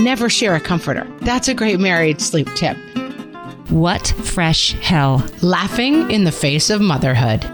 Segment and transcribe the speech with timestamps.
[0.00, 1.06] never share a comforter.
[1.20, 2.76] That's a great married sleep tip.
[3.70, 5.24] What fresh hell?
[5.42, 7.44] Laughing in the face of motherhood.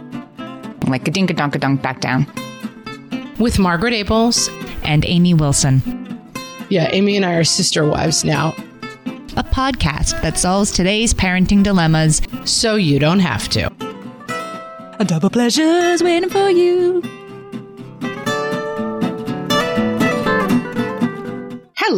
[0.88, 2.27] Like a dink a dunk a dunk back down.
[3.38, 4.48] With Margaret Ables
[4.85, 5.82] And Amy Wilson.
[6.71, 8.55] Yeah, Amy and I are sister wives now.
[9.37, 13.71] A podcast that solves today's parenting dilemmas so you don't have to.
[14.99, 17.03] A double pleasure's waiting for you.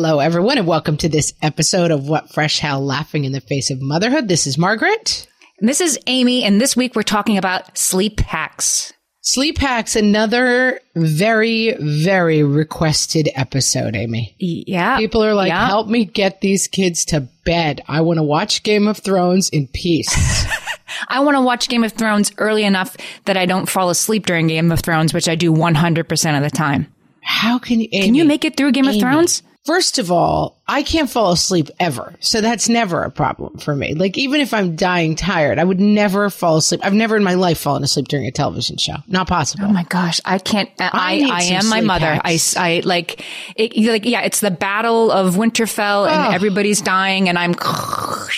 [0.01, 3.69] Hello, everyone, and welcome to this episode of What Fresh Hell Laughing in the Face
[3.69, 4.29] of Motherhood.
[4.29, 5.27] This is Margaret.
[5.59, 8.93] This is Amy, and this week we're talking about sleep hacks.
[9.23, 14.37] Sleep hacks, another very, very requested episode, Amy.
[14.39, 14.99] Yeah.
[14.99, 15.67] People are like, yeah.
[15.67, 17.83] help me get these kids to bed.
[17.89, 20.47] I want to watch Game of Thrones in peace.
[21.09, 24.47] I want to watch Game of Thrones early enough that I don't fall asleep during
[24.47, 26.87] Game of Thrones, which I do 100% of the time.
[27.21, 29.43] How can you, Amy, Can you make it through Game Amy, of Thrones?
[29.65, 32.15] First of all, I can't fall asleep ever.
[32.21, 33.93] So that's never a problem for me.
[33.95, 36.81] Like, even if I'm dying tired, I would never fall asleep.
[36.83, 38.95] I've never in my life fallen asleep during a television show.
[39.09, 39.67] Not possible.
[39.67, 40.71] Oh my gosh, I can't.
[40.79, 42.21] I I I, need I some am my mother.
[42.25, 43.25] I, I like
[43.57, 43.77] it.
[43.77, 46.35] Like yeah, it's the battle of Winterfell, and Ugh.
[46.35, 47.55] everybody's dying, and I'm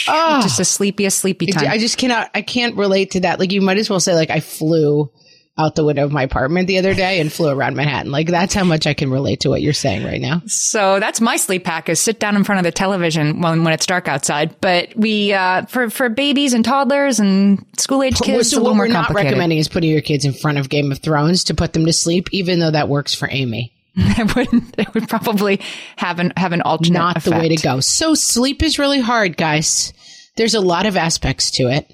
[0.43, 1.69] just a sleepy, a sleepy time.
[1.69, 3.39] I just cannot, I can't relate to that.
[3.39, 5.11] Like, you might as well say, like, I flew
[5.59, 8.11] out the window of my apartment the other day and flew around Manhattan.
[8.11, 10.43] Like, that's how much I can relate to what you're saying right now.
[10.47, 13.73] So that's my sleep hack is sit down in front of the television when, when
[13.75, 14.59] it's dark outside.
[14.61, 18.63] But we, uh, for, for babies and toddlers and school age kids, so a what
[18.63, 21.45] little more we're not recommending is putting your kids in front of Game of Thrones
[21.45, 23.73] to put them to sleep, even though that works for Amy.
[23.97, 25.61] it wouldn't, it would probably
[25.97, 27.81] have an, have an alternate Not the way to go.
[27.81, 29.93] So sleep is really hard, guys.
[30.37, 31.91] There's a lot of aspects to it.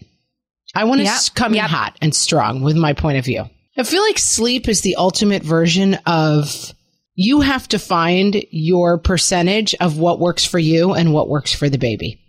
[0.76, 1.70] I want to Yep, come in yep.
[1.70, 3.44] hot and strong with my point of view.
[3.78, 6.72] I feel like sleep is the ultimate version of
[7.14, 11.68] you have to find your percentage of what works for you and what works for
[11.68, 12.20] the baby.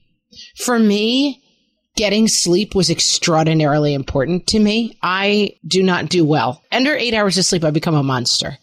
[0.58, 1.42] For me,
[1.96, 4.98] getting sleep was extraordinarily important to me.
[5.02, 6.64] I do not do well.
[6.72, 8.58] Under eight hours of sleep, I become a monster.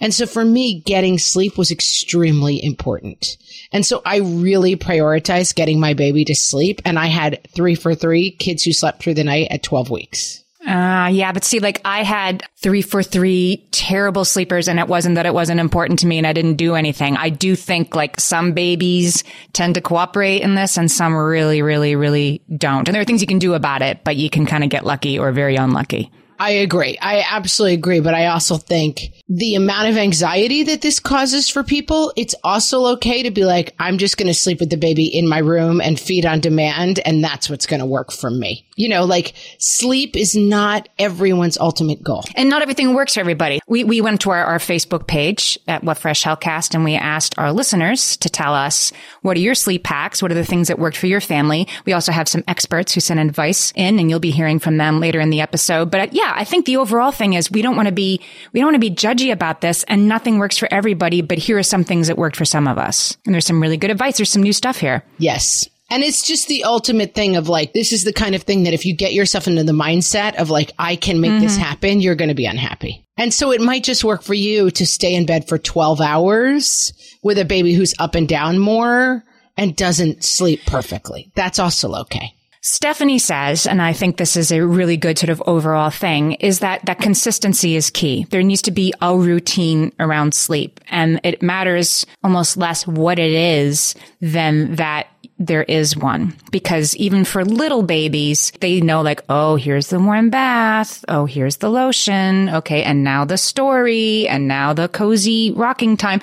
[0.00, 3.36] And so for me, getting sleep was extremely important.
[3.72, 6.80] And so I really prioritized getting my baby to sleep.
[6.84, 10.44] And I had three for three kids who slept through the night at 12 weeks.
[10.66, 15.14] Uh, yeah, but see, like I had three for three terrible sleepers and it wasn't
[15.14, 17.16] that it wasn't important to me and I didn't do anything.
[17.16, 21.94] I do think like some babies tend to cooperate in this and some really, really,
[21.96, 22.88] really don't.
[22.88, 24.84] And there are things you can do about it, but you can kind of get
[24.84, 26.10] lucky or very unlucky.
[26.40, 26.96] I agree.
[27.00, 28.00] I absolutely agree.
[28.00, 32.86] But I also think the amount of anxiety that this causes for people, it's also
[32.94, 35.80] okay to be like, I'm just going to sleep with the baby in my room
[35.80, 37.00] and feed on demand.
[37.00, 38.66] And that's what's going to work for me.
[38.76, 42.24] You know, like sleep is not everyone's ultimate goal.
[42.36, 43.60] And not everything works for everybody.
[43.66, 47.36] We, we went to our, our Facebook page at What Fresh Hellcast and we asked
[47.38, 50.22] our listeners to tell us what are your sleep hacks?
[50.22, 51.66] What are the things that worked for your family?
[51.84, 55.00] We also have some experts who sent advice in and you'll be hearing from them
[55.00, 55.90] later in the episode.
[55.90, 58.20] But uh, yeah, I think the overall thing is we don't want to be,
[58.52, 61.58] we don't want to be judgy about this and nothing works for everybody, but here
[61.58, 63.16] are some things that worked for some of us.
[63.24, 64.16] And there's some really good advice.
[64.18, 65.04] There's some new stuff here.
[65.18, 65.68] Yes.
[65.90, 68.74] And it's just the ultimate thing of like, this is the kind of thing that
[68.74, 71.62] if you get yourself into the mindset of like, I can make this mm-hmm.
[71.62, 73.06] happen, you're going to be unhappy.
[73.16, 76.92] And so it might just work for you to stay in bed for 12 hours
[77.22, 79.24] with a baby who's up and down more
[79.56, 81.32] and doesn't sleep perfectly.
[81.34, 82.34] That's also okay.
[82.60, 86.58] Stephanie says, and I think this is a really good sort of overall thing, is
[86.60, 88.26] that that consistency is key.
[88.30, 93.32] There needs to be a routine around sleep and it matters almost less what it
[93.32, 95.08] is than that
[95.38, 100.30] there is one because even for little babies, they know like, oh, here's the warm
[100.30, 101.04] bath.
[101.08, 102.48] Oh, here's the lotion.
[102.48, 102.82] Okay.
[102.82, 106.20] And now the story and now the cozy rocking time.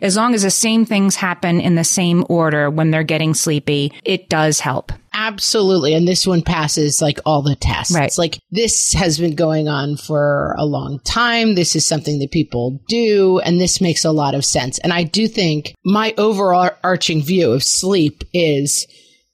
[0.00, 3.92] As long as the same things happen in the same order when they're getting sleepy,
[4.04, 4.92] it does help.
[5.18, 5.94] Absolutely.
[5.94, 7.94] And this one passes like all the tests.
[7.94, 8.12] Right.
[8.18, 11.54] Like this has been going on for a long time.
[11.54, 13.38] This is something that people do.
[13.40, 14.78] And this makes a lot of sense.
[14.80, 18.86] And I do think my overarching view of sleep is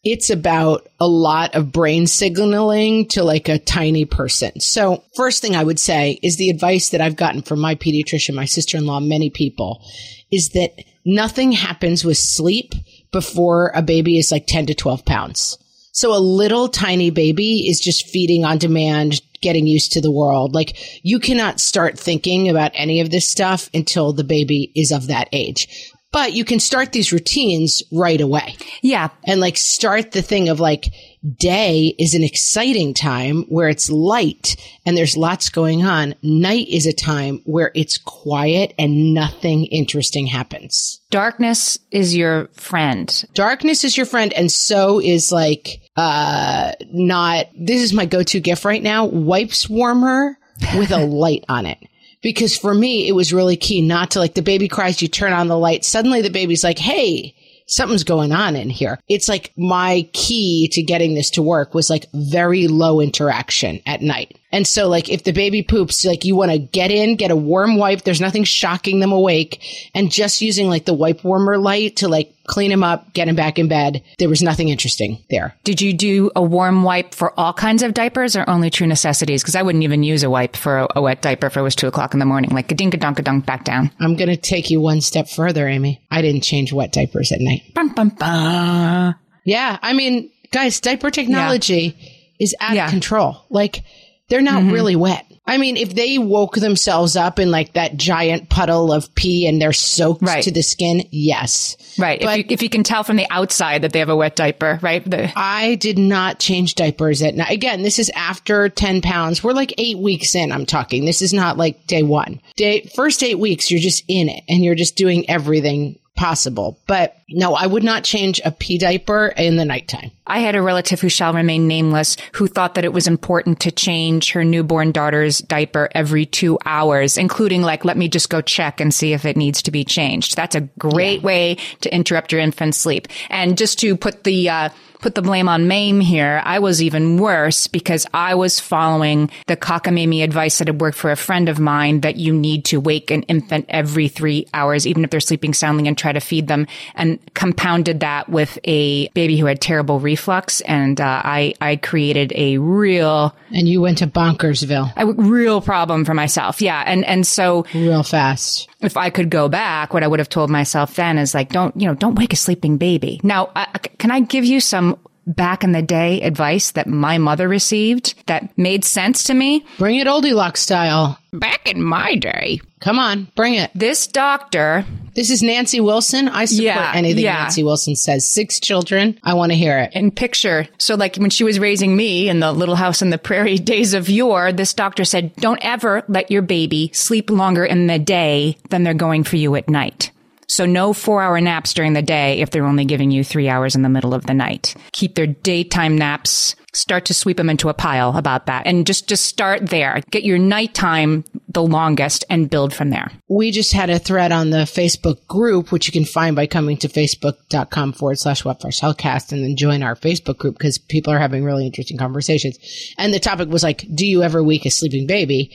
[0.04, 4.60] it's about a lot of brain signaling to like a tiny person.
[4.60, 8.34] So first thing I would say is the advice that I've gotten from my pediatrician,
[8.34, 9.84] my sister-in-law, many people
[10.30, 10.72] is that
[11.04, 12.72] nothing happens with sleep
[13.12, 15.58] before a baby is like 10 to 12 pounds.
[15.92, 20.54] So a little tiny baby is just feeding on demand, getting used to the world.
[20.54, 25.06] Like you cannot start thinking about any of this stuff until the baby is of
[25.08, 25.92] that age.
[26.10, 29.08] But you can start these routines right away Yeah.
[29.26, 30.92] and like start the thing of like
[31.38, 36.14] day is an exciting time where it's light and there's lots going on.
[36.22, 41.00] Night is a time where it's quiet and nothing interesting happens.
[41.10, 43.24] Darkness is your friend.
[43.32, 48.64] Darkness is your friend and so is like uh not this is my go-to gift
[48.64, 50.38] right now, wipes warmer
[50.76, 51.78] with a light on it.
[52.22, 55.32] Because for me it was really key not to like the baby cries you turn
[55.32, 57.34] on the light suddenly the baby's like, "Hey,
[57.66, 58.98] something's going on in here.
[59.08, 64.02] It's like my key to getting this to work was like very low interaction at
[64.02, 64.38] night.
[64.52, 67.36] And so like if the baby poops, like you want to get in, get a
[67.36, 68.02] warm wipe.
[68.02, 69.62] There's nothing shocking them awake
[69.94, 73.36] and just using like the wipe warmer light to like clean him up, get him
[73.36, 74.02] back in bed.
[74.18, 75.54] There was nothing interesting there.
[75.64, 79.42] Did you do a warm wipe for all kinds of diapers or only true necessities?
[79.42, 81.74] Because I wouldn't even use a wipe for a, a wet diaper if it was
[81.74, 82.50] two o'clock in the morning.
[82.50, 83.90] Like a dink a dunk a dunk back down.
[84.00, 86.02] I'm going to take you one step further, Amy.
[86.10, 87.62] I didn't change wet diapers at night.
[87.74, 89.14] Bum, bum, bum.
[89.44, 89.78] Yeah.
[89.80, 91.96] I mean, guys, diaper technology
[92.40, 92.86] is out Yeah.
[92.86, 93.44] of control.
[93.50, 93.84] Like,
[94.32, 94.72] they're not mm-hmm.
[94.72, 95.26] really wet.
[95.46, 99.60] I mean, if they woke themselves up in like that giant puddle of pee and
[99.60, 100.42] they're soaked Right.
[100.44, 101.76] to the skin, yes.
[101.98, 102.18] Right.
[102.18, 104.34] But- if, you, if you can tell from the outside that they have a wet
[104.34, 105.04] diaper, right?
[105.04, 107.50] The, I did not change diapers at night.
[107.50, 109.44] Again, this is after 10 pounds.
[109.44, 111.04] We're like eight weeks in, I'm talking.
[111.04, 112.40] This is not like day one.
[112.56, 116.78] Day, first eight weeks, you're just in it and you're just doing everything possible.
[116.86, 120.10] But no, I would not change a pee diaper in the nighttime.
[120.26, 123.72] I had a relative who shall remain nameless who thought that it was important to
[123.72, 128.80] change her newborn daughter's diaper every two hours, including like, let me just go check
[128.80, 130.36] and see if it needs to be changed.
[130.36, 133.08] That's a great way to interrupt your infant's sleep.
[133.30, 134.68] And just to put the, uh,
[135.02, 139.56] put the blame on MAME here, I was even worse because I was following the
[139.56, 143.10] cockamamie advice that had worked for a friend of mine that you need to wake
[143.10, 146.68] an infant every three hours, even if they're sleeping soundly and try to feed them
[146.94, 150.60] and compounded that with a baby who had terrible reflux.
[150.62, 156.04] And, uh, I, I created a real, And you went to Bonkersville a real problem
[156.04, 156.60] for myself.
[156.60, 156.82] Yeah.
[156.86, 158.68] And, and so real fast.
[158.80, 161.74] if I could go back, what I would have told myself then is like, don't,
[161.80, 163.20] you know, don't wake a sleeping baby.
[163.22, 163.66] Now, I,
[163.98, 168.56] can I give you some back in the day advice that my mother received that
[168.58, 169.64] made sense to me?
[169.78, 171.18] Bring it oldie lock style.
[171.32, 173.70] Back in my day, Come on, bring it.
[173.74, 176.28] this doctor, This is Nancy Wilson.
[176.28, 177.42] I support Yeah, anything yeah.
[177.42, 178.26] Nancy Wilson says.
[178.28, 179.18] Six children.
[179.22, 179.92] I want to hear it.
[179.94, 183.18] in picture, so like when she was raising me in the little house in the
[183.18, 187.86] prairie days of yore, this doctor said, don't ever let your baby sleep longer in
[187.88, 190.10] the day than they're going for you at night.
[190.52, 193.74] So no four hour naps during the day if they're only giving you three hours
[193.74, 194.74] in the middle of the night.
[194.92, 196.56] Keep their daytime naps.
[196.74, 200.02] Start to sweep them into a pile about that and just, just start there.
[200.10, 203.10] Get your nighttime the longest and build from there.
[203.28, 206.76] we just had a thread on the Facebook group, which you can find by coming
[206.78, 211.14] to facebook.com forward slash What Fresh Hellcast and then join our Facebook group because people
[211.14, 212.58] are having really interesting conversations.
[212.98, 215.50] And the topic was like, do you ever wake a sleeping baby?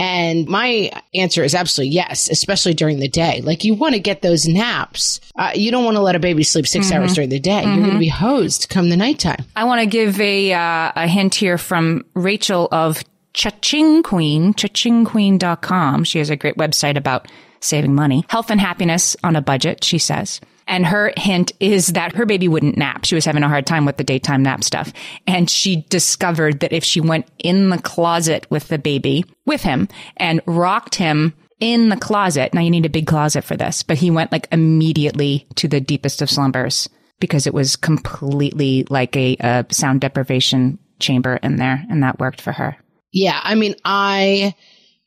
[0.00, 3.42] And my answer is absolutely yes, especially during the day.
[3.42, 5.20] Like you want to get those naps.
[5.36, 7.62] Uh, you don't want to let a baby sleep 6 hours during the day.
[7.62, 9.44] You're going to be hosed come the nighttime.
[9.54, 13.04] I want to give a uh, a hint here from Rachel of
[13.34, 16.04] Cha-Ching Queen, chachingqueen.com.
[16.04, 17.28] She has a great website about
[17.60, 20.40] saving money, health and happiness on a budget, she says.
[20.70, 23.04] And her hint is that her baby wouldn't nap.
[23.04, 24.92] She was having a hard time with the daytime nap stuff.
[25.26, 29.88] And she discovered that if she went in the closet with the baby, with him,
[30.16, 33.98] and rocked him in the closet, now you need a big closet for this, but
[33.98, 39.36] he went like immediately to the deepest of slumbers because it was completely like a,
[39.40, 41.84] a sound deprivation chamber in there.
[41.90, 42.76] And that worked for her.
[43.12, 44.54] Yeah, I mean, I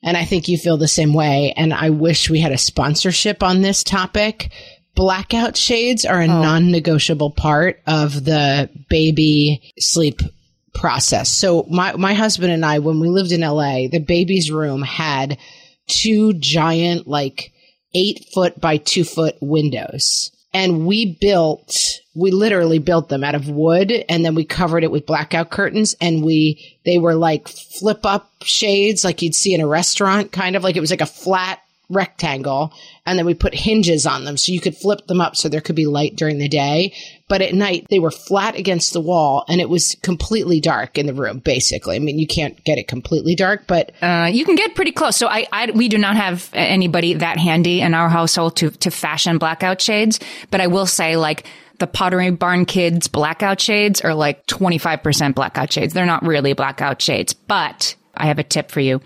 [0.04, 1.54] and I think you feel the same way.
[1.56, 4.52] And I wish we had a sponsorship on this topic.
[4.94, 6.42] Blackout shades are a oh.
[6.42, 10.20] non-negotiable part of the baby sleep
[10.74, 11.30] process.
[11.30, 15.38] So my my husband and I, when we lived in LA, the baby's room had
[15.86, 17.52] two giant, like
[17.94, 20.30] eight foot by two foot windows.
[20.52, 21.76] And we built,
[22.14, 25.96] we literally built them out of wood and then we covered it with blackout curtains
[26.00, 30.54] and we, they were like flip up shades like you'd see in a restaurant, kind
[30.54, 31.60] of like it was like a flat
[31.94, 32.72] rectangle.
[33.06, 35.60] And then we put hinges on them so you could flip them up so there
[35.60, 36.94] could be light during the day.
[37.28, 41.06] But at night they were flat against the wall and it was completely dark in
[41.06, 41.96] the room, basically.
[41.96, 45.16] I mean, you can't get it completely dark, but Uh, you can get pretty close.
[45.16, 48.90] So I, I, we do not have anybody that handy in our household to, to
[48.90, 50.20] fashion blackout shades.
[50.50, 51.46] But I will say like,
[51.78, 55.92] the Pottery Barn Kids blackout shades are like 25% blackout shades.
[55.92, 59.00] They're not really blackout shades, but I have a tip for you.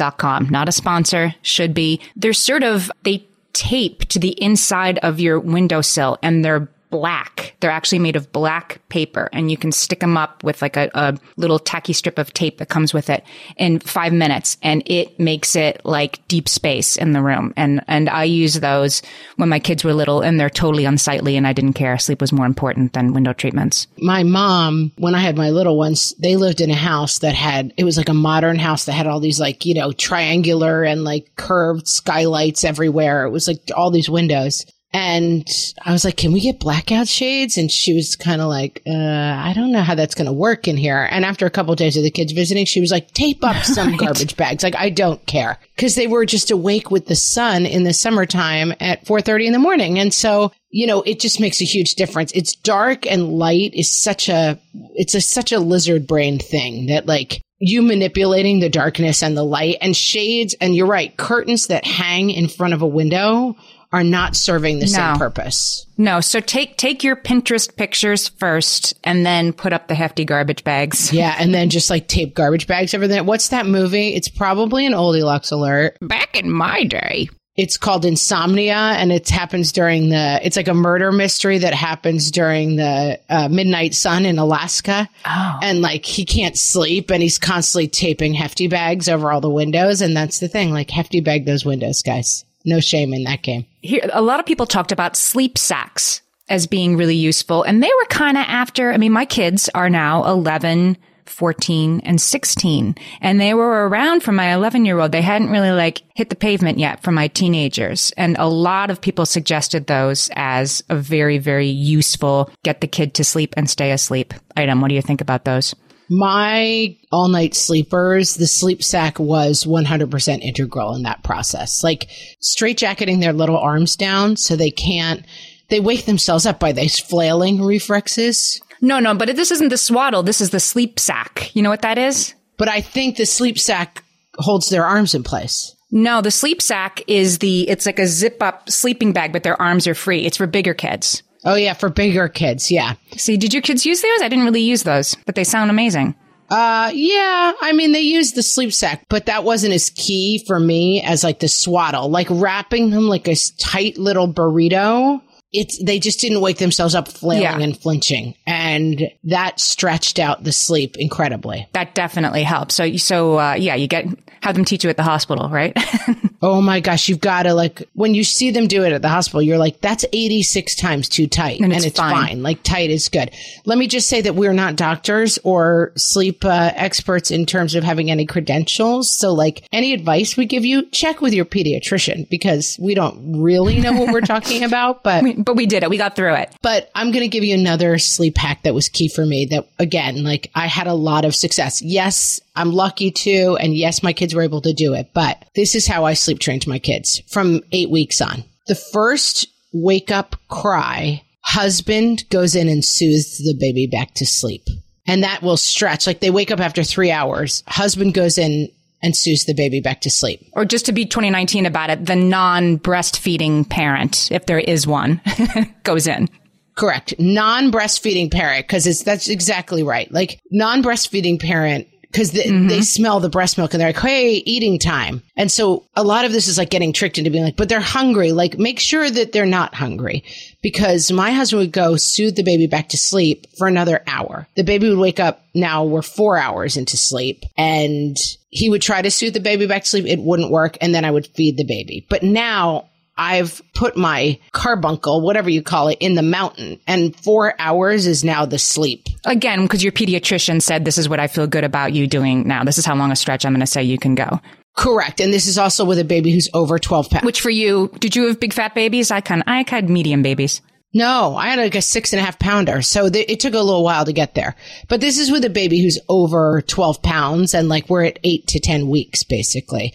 [0.00, 0.48] ReadyShade.com.
[0.50, 2.00] Not a sponsor, should be.
[2.16, 7.54] They're sort of, they tape to the inside of your windowsill and they're black.
[7.60, 10.90] They're actually made of black paper and you can stick them up with like a,
[10.94, 13.24] a, little tacky strip of tape that comes with it
[13.56, 17.54] in five minutes and it makes it like deep space in the room.
[17.56, 19.02] And, and I use those
[19.36, 21.96] when my kids were little and they're totally unsightly and I didn't care.
[21.98, 23.86] Sleep was more important than window treatments.
[23.98, 27.72] My mom, when I had my little ones, they lived in a house that had,
[27.76, 31.04] it was like a modern house that had all these like, you know, triangular and
[31.04, 33.24] like curved skylights everywhere.
[33.24, 34.66] It was like all these windows.
[34.92, 35.48] And
[35.84, 37.56] I was like, can we get blackout shades?
[37.56, 40.66] And she was kind of like, uh, I don't know how that's going to work
[40.66, 41.06] in here.
[41.10, 43.56] And after a couple of days of the kids visiting, she was like, tape up
[43.64, 43.98] some right.
[44.00, 44.64] garbage bags.
[44.64, 45.58] Like, I don't care.
[45.76, 49.58] Cause they were just awake with the sun in the summertime at 4.30 in the
[49.58, 49.98] morning.
[49.98, 52.32] And so, you know, it just makes a huge difference.
[52.32, 54.58] It's dark and light is such a,
[54.94, 59.44] it's a, such a lizard brain thing that like, you manipulating the darkness and the
[59.44, 60.54] light and shades.
[60.60, 63.54] And you're right, curtains that hang in front of a window
[63.92, 64.92] are not serving the no.
[64.92, 65.86] same purpose.
[65.96, 66.20] No.
[66.20, 71.12] So take take your Pinterest pictures first and then put up the hefty garbage bags.
[71.20, 73.22] Yeah, and then just like tape garbage bags over there.
[73.22, 74.14] What's that movie?
[74.14, 75.98] It's probably an oldie Lux alert.
[76.00, 77.28] Back in my day.
[77.56, 82.30] It's called Insomnia and it happens during the it's like a murder mystery that happens
[82.30, 85.08] during the uh, midnight sun in Alaska.
[85.26, 85.58] Oh.
[85.62, 90.00] And like he can't sleep and he's constantly taping hefty bags over all the windows
[90.00, 93.66] and that's the thing like hefty bag those windows guys no shame in that game.
[93.82, 97.62] Here, a lot of people talked about sleep sacks as being really useful.
[97.62, 100.96] And they were kind of after, I mean, my kids are now 11,
[101.30, 105.12] 14 and 16 and they were around for my 11 year old.
[105.12, 108.12] They hadn't really like hit the pavement yet for my teenagers.
[108.16, 113.14] And a lot of people suggested those as a very, very useful get the kid
[113.14, 114.80] to sleep and stay asleep item.
[114.80, 115.74] What do you think about those?
[116.10, 121.84] My all night sleepers, the sleep sack was 100% integral in that process.
[121.84, 125.24] Like straight jacketing their little arms down so they can't,
[125.68, 128.60] they wake themselves up by these flailing reflexes.
[128.80, 130.24] No, no, but this isn't the swaddle.
[130.24, 131.54] This is the sleep sack.
[131.54, 132.34] You know what that is?
[132.58, 134.02] But I think the sleep sack
[134.34, 135.76] holds their arms in place.
[135.92, 139.60] No, the sleep sack is the, it's like a zip up sleeping bag, but their
[139.60, 140.24] arms are free.
[140.24, 141.22] It's for bigger kids.
[141.44, 142.94] Oh yeah, for bigger kids, yeah.
[143.16, 144.22] See, did your kids use those?
[144.22, 146.14] I didn't really use those, but they sound amazing.
[146.50, 147.52] Uh, yeah.
[147.60, 151.22] I mean, they used the sleep sack, but that wasn't as key for me as
[151.22, 155.22] like the swaddle, like wrapping them like a tight little burrito.
[155.52, 157.58] It's, they just didn't wake themselves up flailing yeah.
[157.58, 158.34] and flinching.
[158.46, 161.68] And that stretched out the sleep incredibly.
[161.72, 162.74] That definitely helps.
[162.74, 164.06] So, so, uh, yeah, you get,
[164.42, 165.76] have them teach you at the hospital, right?
[166.42, 169.08] oh my gosh, you've got to like when you see them do it at the
[169.08, 172.14] hospital, you're like, that's 86 times too tight, and it's, and it's fine.
[172.14, 172.42] fine.
[172.42, 173.30] Like tight is good.
[173.64, 177.84] Let me just say that we're not doctors or sleep uh, experts in terms of
[177.84, 179.10] having any credentials.
[179.10, 183.80] So, like any advice we give you, check with your pediatrician because we don't really
[183.80, 185.90] know what we're talking about, but we, but we did it.
[185.90, 186.54] We got through it.
[186.62, 189.46] But I'm going to give you another sleep hack that was key for me.
[189.46, 191.82] That again, like I had a lot of success.
[191.82, 193.56] Yes, I'm lucky too.
[193.60, 196.29] And yes, my kids were able to do it, but this is how I sleep
[196.38, 198.44] trained to my kids from eight weeks on.
[198.66, 204.62] The first wake up cry, husband goes in and soothes the baby back to sleep.
[205.06, 206.06] And that will stretch.
[206.06, 207.64] Like they wake up after three hours.
[207.66, 208.68] Husband goes in
[209.02, 210.40] and soothes the baby back to sleep.
[210.52, 215.20] Or just to be 2019 about it, the non breastfeeding parent, if there is one,
[215.82, 216.28] goes in.
[216.76, 217.14] Correct.
[217.18, 220.10] Non breastfeeding parent, because it's, that's exactly right.
[220.12, 222.66] Like non breastfeeding parent because the, mm-hmm.
[222.66, 225.22] they smell the breast milk and they're like, hey, eating time.
[225.36, 227.80] And so a lot of this is like getting tricked into being like, but they're
[227.80, 228.32] hungry.
[228.32, 230.24] Like, make sure that they're not hungry
[230.60, 234.48] because my husband would go soothe the baby back to sleep for another hour.
[234.56, 235.44] The baby would wake up.
[235.54, 238.16] Now we're four hours into sleep and
[238.50, 240.06] he would try to soothe the baby back to sleep.
[240.06, 240.76] It wouldn't work.
[240.80, 242.06] And then I would feed the baby.
[242.08, 242.89] But now
[243.20, 248.24] I've put my carbuncle, whatever you call it, in the mountain, and four hours is
[248.24, 249.08] now the sleep.
[249.26, 252.64] Again, because your pediatrician said this is what I feel good about you doing now.
[252.64, 254.40] This is how long a stretch I'm going to say you can go.
[254.74, 255.20] Correct.
[255.20, 257.24] And this is also with a baby who's over 12 pounds.
[257.26, 259.10] Which for you, did you have big fat babies?
[259.10, 260.62] I kind I had medium babies.
[260.94, 262.80] No, I had like a six and a half pounder.
[262.80, 264.56] So th- it took a little while to get there.
[264.88, 268.46] But this is with a baby who's over 12 pounds and like we're at eight
[268.48, 269.92] to 10 weeks basically.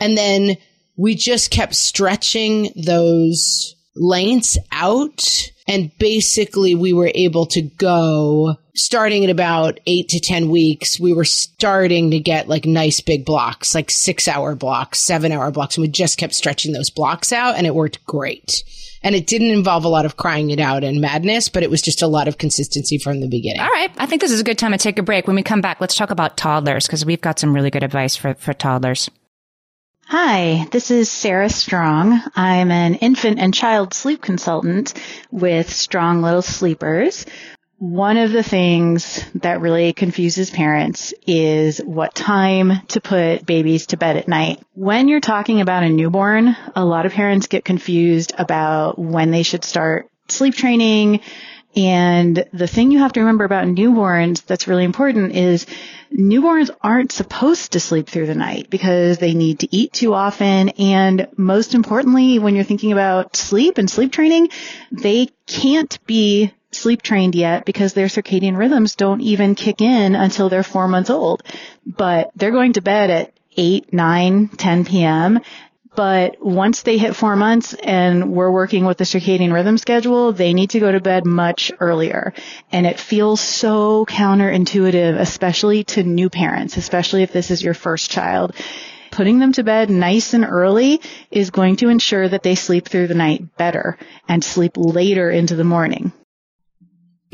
[0.00, 0.56] And then
[0.96, 5.50] we just kept stretching those lengths out.
[5.66, 11.00] And basically we were able to go starting at about eight to 10 weeks.
[11.00, 15.50] We were starting to get like nice big blocks, like six hour blocks, seven hour
[15.50, 15.76] blocks.
[15.76, 18.62] And we just kept stretching those blocks out and it worked great.
[19.02, 21.82] And it didn't involve a lot of crying it out and madness, but it was
[21.82, 23.60] just a lot of consistency from the beginning.
[23.60, 23.90] All right.
[23.98, 25.26] I think this is a good time to take a break.
[25.26, 28.16] When we come back, let's talk about toddlers because we've got some really good advice
[28.16, 29.10] for, for toddlers.
[30.06, 32.20] Hi, this is Sara Strong.
[32.36, 34.92] I'm an infant and child sleep consultant
[35.30, 37.24] with Strong Little Sleepers.
[37.78, 43.96] One of the things that really confuses parents is what time to put babies to
[43.96, 44.62] bed at night.
[44.74, 49.42] When you're talking about a newborn, a lot of parents get confused about when they
[49.42, 51.20] should start sleep training.
[51.76, 55.66] And the thing you have to remember about newborns that's really important is
[56.12, 60.68] newborns aren't supposed to sleep through the night because they need to eat too often.
[60.70, 64.50] And most importantly, when you're thinking about sleep and sleep training,
[64.92, 70.48] they can't be sleep trained yet because their circadian rhythms don't even kick in until
[70.48, 71.42] they're four months old.
[71.86, 75.40] But they're going to bed at 8, 9, 10 p.m.
[75.96, 80.52] But once they hit four months and we're working with the circadian rhythm schedule, they
[80.52, 82.32] need to go to bed much earlier.
[82.72, 88.10] And it feels so counterintuitive, especially to new parents, especially if this is your first
[88.10, 88.56] child.
[89.12, 93.06] Putting them to bed nice and early is going to ensure that they sleep through
[93.06, 93.96] the night better
[94.28, 96.12] and sleep later into the morning.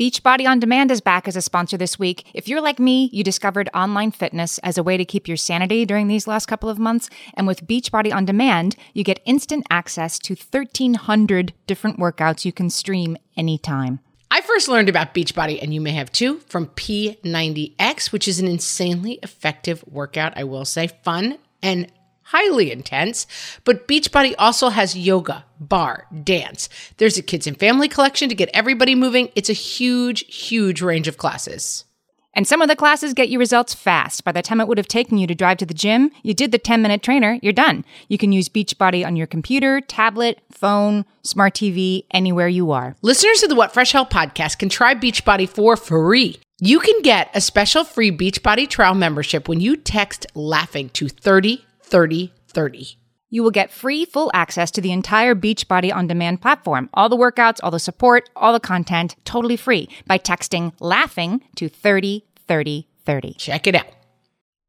[0.01, 2.25] Beachbody On Demand is back as a sponsor this week.
[2.33, 5.85] If you're like me, you discovered online fitness as a way to keep your sanity
[5.85, 7.07] during these last couple of months.
[7.35, 12.71] And with Beachbody On Demand, you get instant access to 1,300 different workouts you can
[12.71, 13.99] stream anytime.
[14.31, 18.47] I first learned about Beachbody, and you may have too, from P90X, which is an
[18.47, 21.91] insanely effective workout, I will say, fun and
[22.31, 23.27] highly intense.
[23.63, 26.69] But Beachbody also has yoga, barre, dance.
[26.97, 29.29] There's a kids and family collection to get everybody moving.
[29.35, 31.85] It's a huge, huge range of classes.
[32.33, 34.23] And some of the classes get you results fast.
[34.23, 36.53] By the time it would have taken you to drive to the gym, you did
[36.53, 37.83] the 10 minute trainer, you're done.
[38.07, 42.95] You can use Beachbody on your computer, tablet, phone, smart TV, anywhere you are.
[43.01, 46.39] Listeners of the What Fresh Hell podcast can try Beachbody for free.
[46.61, 51.65] You can get a special free Beachbody trial membership when you text laughing to 30
[51.91, 52.97] 30 30.
[53.29, 56.89] You will get free full access to the entire Beachbody on demand platform.
[56.93, 61.69] All the workouts, all the support, all the content, totally free by texting laughing to
[61.69, 63.33] 30 30 30.
[63.33, 63.87] Check it out.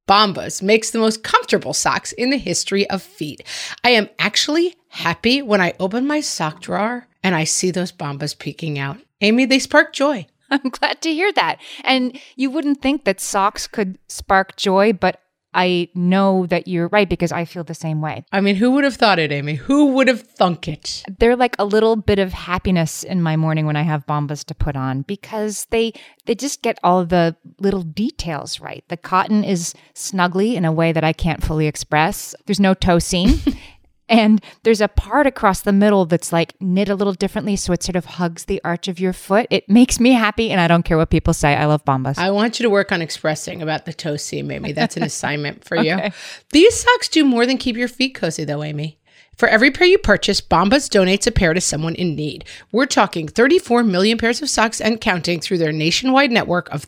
[0.09, 3.47] Bombas makes the most comfortable socks in the history of feet.
[3.85, 8.37] I am actually happy when I open my sock drawer and I see those Bombas
[8.37, 8.99] peeking out.
[9.21, 10.26] Amy, they spark joy.
[10.51, 11.61] I'm glad to hear that.
[11.85, 15.20] And you wouldn't think that socks could spark joy, but
[15.55, 18.25] I know that you're right because I feel the same way.
[18.33, 19.55] I mean, who would have thought it, Amy?
[19.55, 21.03] Who would have thunk it?
[21.19, 24.55] They're like a little bit of happiness in my morning when I have bombas to
[24.55, 25.93] put on because they
[26.27, 28.85] they just get all the little details right.
[28.88, 32.35] The cotton is snugly in a way that I can't fully express.
[32.47, 33.41] There's no toe seam.
[34.09, 37.57] And there's a part across the middle that's like knit a little differently.
[37.57, 39.47] So it sort of hugs the arch of your foot.
[39.51, 40.51] It makes me happy.
[40.51, 41.55] And I don't care what people say.
[41.55, 42.19] I love Bombas.
[42.19, 44.73] I want you to work on expressing about the toe seam, Amy.
[44.73, 46.07] That's an assignment for okay.
[46.07, 46.11] you.
[46.51, 48.99] These socks do more than keep your feet cozy, though, Amy.
[49.37, 52.45] For every pair you purchase, Bombas donates a pair to someone in need.
[52.71, 56.83] We're talking 34 million pairs of socks and counting through their nationwide network of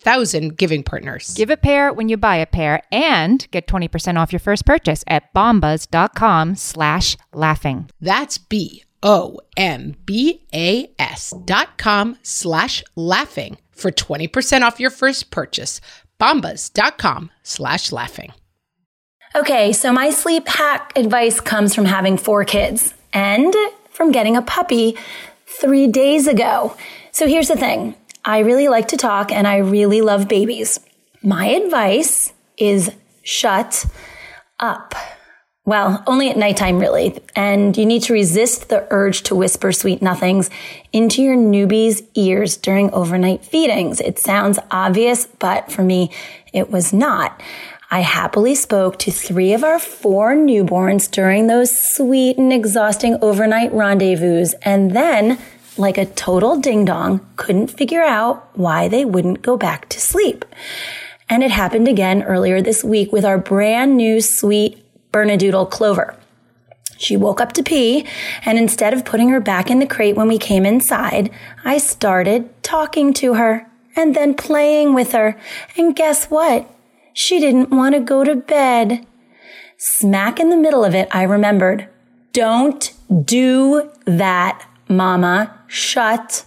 [0.00, 1.34] 3,000 giving partners.
[1.34, 5.04] Give a pair when you buy a pair and get 20% off your first purchase
[5.06, 7.90] at bombas.com slash laughing.
[8.00, 14.90] That's B O M B A S dot com slash laughing for 20% off your
[14.90, 15.80] first purchase.
[16.20, 18.32] Bombas.com slash laughing.
[19.36, 23.54] Okay, so my sleep hack advice comes from having four kids and
[23.90, 24.96] from getting a puppy
[25.46, 26.74] three days ago.
[27.12, 27.94] So here's the thing.
[28.28, 30.78] I really like to talk and I really love babies.
[31.22, 33.86] My advice is shut
[34.60, 34.94] up.
[35.64, 37.22] Well, only at nighttime, really.
[37.34, 40.50] And you need to resist the urge to whisper sweet nothings
[40.92, 43.98] into your newbie's ears during overnight feedings.
[43.98, 46.10] It sounds obvious, but for me,
[46.52, 47.42] it was not.
[47.90, 53.72] I happily spoke to three of our four newborns during those sweet and exhausting overnight
[53.72, 55.38] rendezvous and then,
[55.78, 60.44] like a total ding dong, couldn't figure out why they wouldn't go back to sleep.
[61.28, 66.16] And it happened again earlier this week with our brand new sweet Bernedoodle Clover.
[66.96, 68.06] She woke up to pee,
[68.44, 71.30] and instead of putting her back in the crate when we came inside,
[71.64, 75.38] I started talking to her and then playing with her.
[75.76, 76.68] And guess what?
[77.12, 79.06] She didn't want to go to bed.
[79.76, 81.88] Smack in the middle of it, I remembered.
[82.32, 82.92] Don't
[83.24, 85.58] do that, mama.
[85.66, 86.44] Shut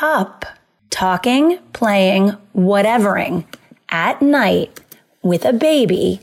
[0.00, 0.44] up.
[0.90, 3.44] Talking, playing, whatevering
[3.88, 4.80] at night
[5.22, 6.20] with a baby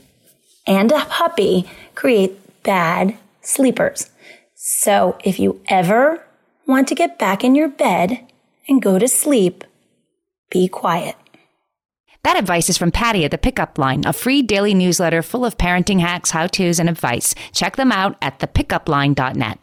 [0.66, 4.10] and a puppy create bad sleepers.
[4.56, 6.24] So if you ever
[6.66, 8.20] want to get back in your bed
[8.68, 9.64] and go to sleep,
[10.50, 11.16] be quiet.
[12.24, 15.58] That advice is from Patti at the Pickup Line, a free daily newsletter full of
[15.58, 17.34] parenting hacks, how to's, and advice.
[17.54, 19.60] Check them out at thepickupline.net.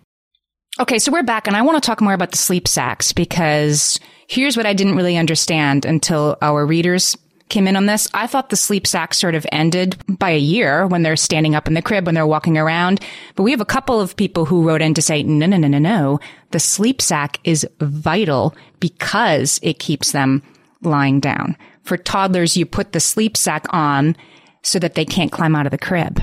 [0.81, 4.01] Okay, so we're back, and I want to talk more about the sleep sacks because
[4.27, 7.17] here's what I didn't really understand until our readers
[7.49, 8.09] came in on this.
[8.13, 11.69] I thought the sleep sack sort of ended by a year when they're standing up
[11.69, 13.01] in the crib, when they're walking around.
[13.37, 15.69] But we have a couple of people who wrote in to say, no, no, no,
[15.69, 16.19] no, no.
[16.51, 20.43] The sleep sack is vital because it keeps them
[20.83, 21.57] lying down.
[21.85, 24.17] For toddlers, you put the sleep sack on
[24.63, 26.21] so that they can't climb out of the crib.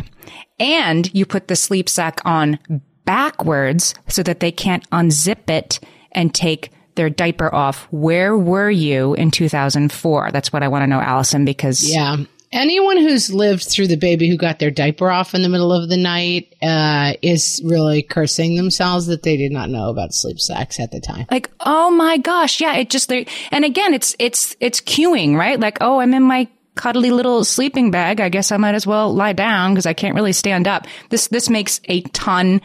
[0.59, 2.59] And you put the sleep sack on
[3.05, 5.79] backwards so that they can't unzip it
[6.11, 7.87] and take their diaper off.
[7.91, 10.31] Where were you in 2004?
[10.31, 11.89] That's what I want to know, Allison, because.
[11.89, 12.17] Yeah.
[12.53, 15.87] Anyone who's lived through the baby who got their diaper off in the middle of
[15.87, 20.77] the night uh, is really cursing themselves that they did not know about sleep sacks
[20.77, 21.25] at the time.
[21.31, 25.57] Like, oh my gosh, yeah, it just and again, it's it's it's cueing, right?
[25.57, 28.19] Like, oh, I'm in my cuddly little sleeping bag.
[28.19, 30.87] I guess I might as well lie down because I can't really stand up.
[31.07, 32.59] This this makes a ton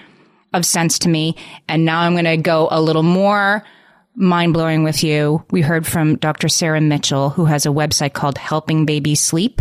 [0.56, 1.36] of sense to me,
[1.68, 3.64] and now I'm going to go a little more
[4.14, 5.44] mind blowing with you.
[5.50, 6.48] We heard from Dr.
[6.48, 9.60] Sarah Mitchell, who has a website called Helping Baby Sleep,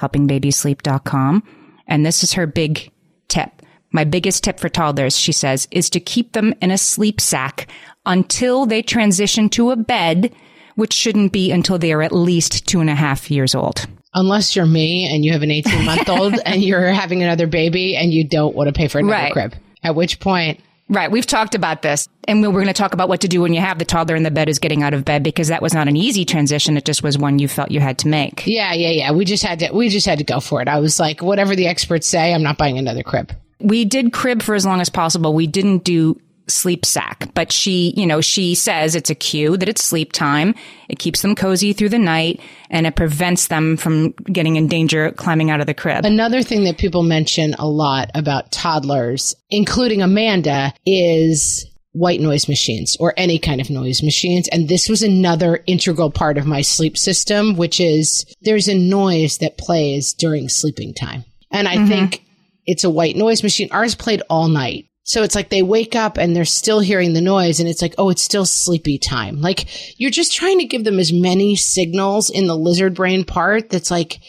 [0.00, 1.42] helpingbabysleep.com.
[1.86, 2.90] And this is her big
[3.28, 3.50] tip.
[3.92, 7.68] My biggest tip for toddlers, she says, is to keep them in a sleep sack
[8.06, 10.34] until they transition to a bed,
[10.76, 13.86] which shouldn't be until they are at least two and a half years old.
[14.14, 17.96] Unless you're me and you have an 18 month old and you're having another baby
[17.96, 19.32] and you don't want to pay for another Right.
[19.32, 19.54] crib.
[19.82, 21.10] At which point, Right.
[21.10, 23.60] We've talked about this and we're going to talk about what to do when you
[23.60, 25.88] have the toddler in the bed is getting out of bed because that was not
[25.88, 26.76] an easy transition.
[26.76, 28.46] It just was one you felt you had to make.
[28.46, 29.12] yeah, yeah, yeah.
[29.12, 30.68] We just had to, we just had to go for it.
[30.68, 33.32] I was like, whatever the experts say, I'm not buying another crib.
[33.58, 35.32] we did crib for as long as possible.
[35.32, 39.68] We didn't do sleep sack, but she, you know, she says it's a cue that
[39.68, 40.54] it's sleep time.
[40.88, 45.12] It keeps them cozy through the night and it prevents them from getting in danger
[45.12, 46.04] climbing out of the crib.
[46.04, 52.96] Another thing that people mention a lot about toddlers, including Amanda, is white noise machines
[52.98, 54.48] or any kind of noise machines.
[54.48, 59.38] And this was another integral part of my sleep system, which is there's a noise
[59.38, 61.24] that plays during sleeping time.
[61.50, 61.88] And I mm-hmm.
[61.88, 62.24] think
[62.66, 63.68] it's a white noise machine.
[63.70, 64.86] Ours played all night.
[65.04, 67.94] So it's like they wake up and they're still hearing the noise and it's like,
[67.98, 69.40] oh, it's still sleepy time.
[69.40, 73.68] Like you're just trying to give them as many signals in the lizard brain part
[73.68, 74.20] that's like,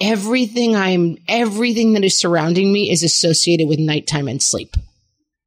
[0.00, 4.76] everything I'm, everything that is surrounding me is associated with nighttime and sleep.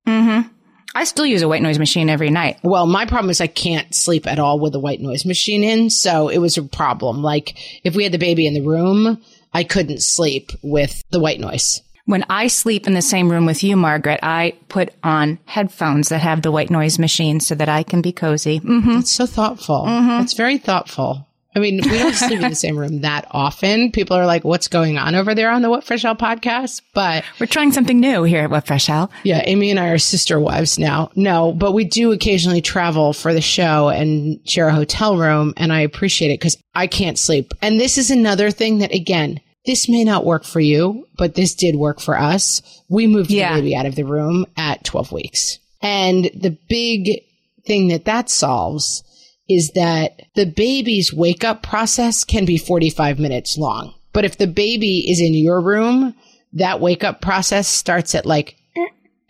[0.07, 0.47] Mm hmm.
[0.95, 2.57] I still use a white noise machine every night.
[2.63, 5.91] Well, my problem is I can't sleep at all with a white noise machine in.
[5.91, 7.21] So it was a problem.
[7.21, 9.21] Like if we had the baby in the room,
[9.53, 11.81] I couldn't sleep with the white noise.
[12.09, 16.21] When I sleep in the same room with you, Margaret, I put on headphones that
[16.21, 18.61] have the white noise machine so that I can be cozy.
[18.61, 18.97] Mm-hmm.
[18.97, 19.85] It's so thoughtful.
[19.87, 21.27] It's very thoughtful.
[21.55, 23.91] I mean, we don't sleep in the same room that often.
[23.91, 26.81] People are like, what's going on over there on the What Fresh Hell podcast?
[26.95, 29.11] But We're trying something new here at What Fresh Hell.
[29.23, 31.11] Yeah, Amy and I are sister wives now.
[31.15, 35.71] No, but we do occasionally travel for the show and share a hotel room, and
[35.71, 37.53] I appreciate it because I can't sleep.
[37.61, 41.53] And this is another thing that, again, this may not work for you, but this
[41.53, 42.59] did work for us.
[42.89, 43.53] We moved Yeah.
[43.53, 45.59] the baby out of the room at 12 weeks.
[45.79, 47.21] And the big
[47.67, 49.03] thing that that solves
[49.47, 53.93] is that the baby's wake up process can be 45 minutes long.
[54.11, 56.15] But if the baby is in your room,
[56.53, 58.55] that wake up process starts at like,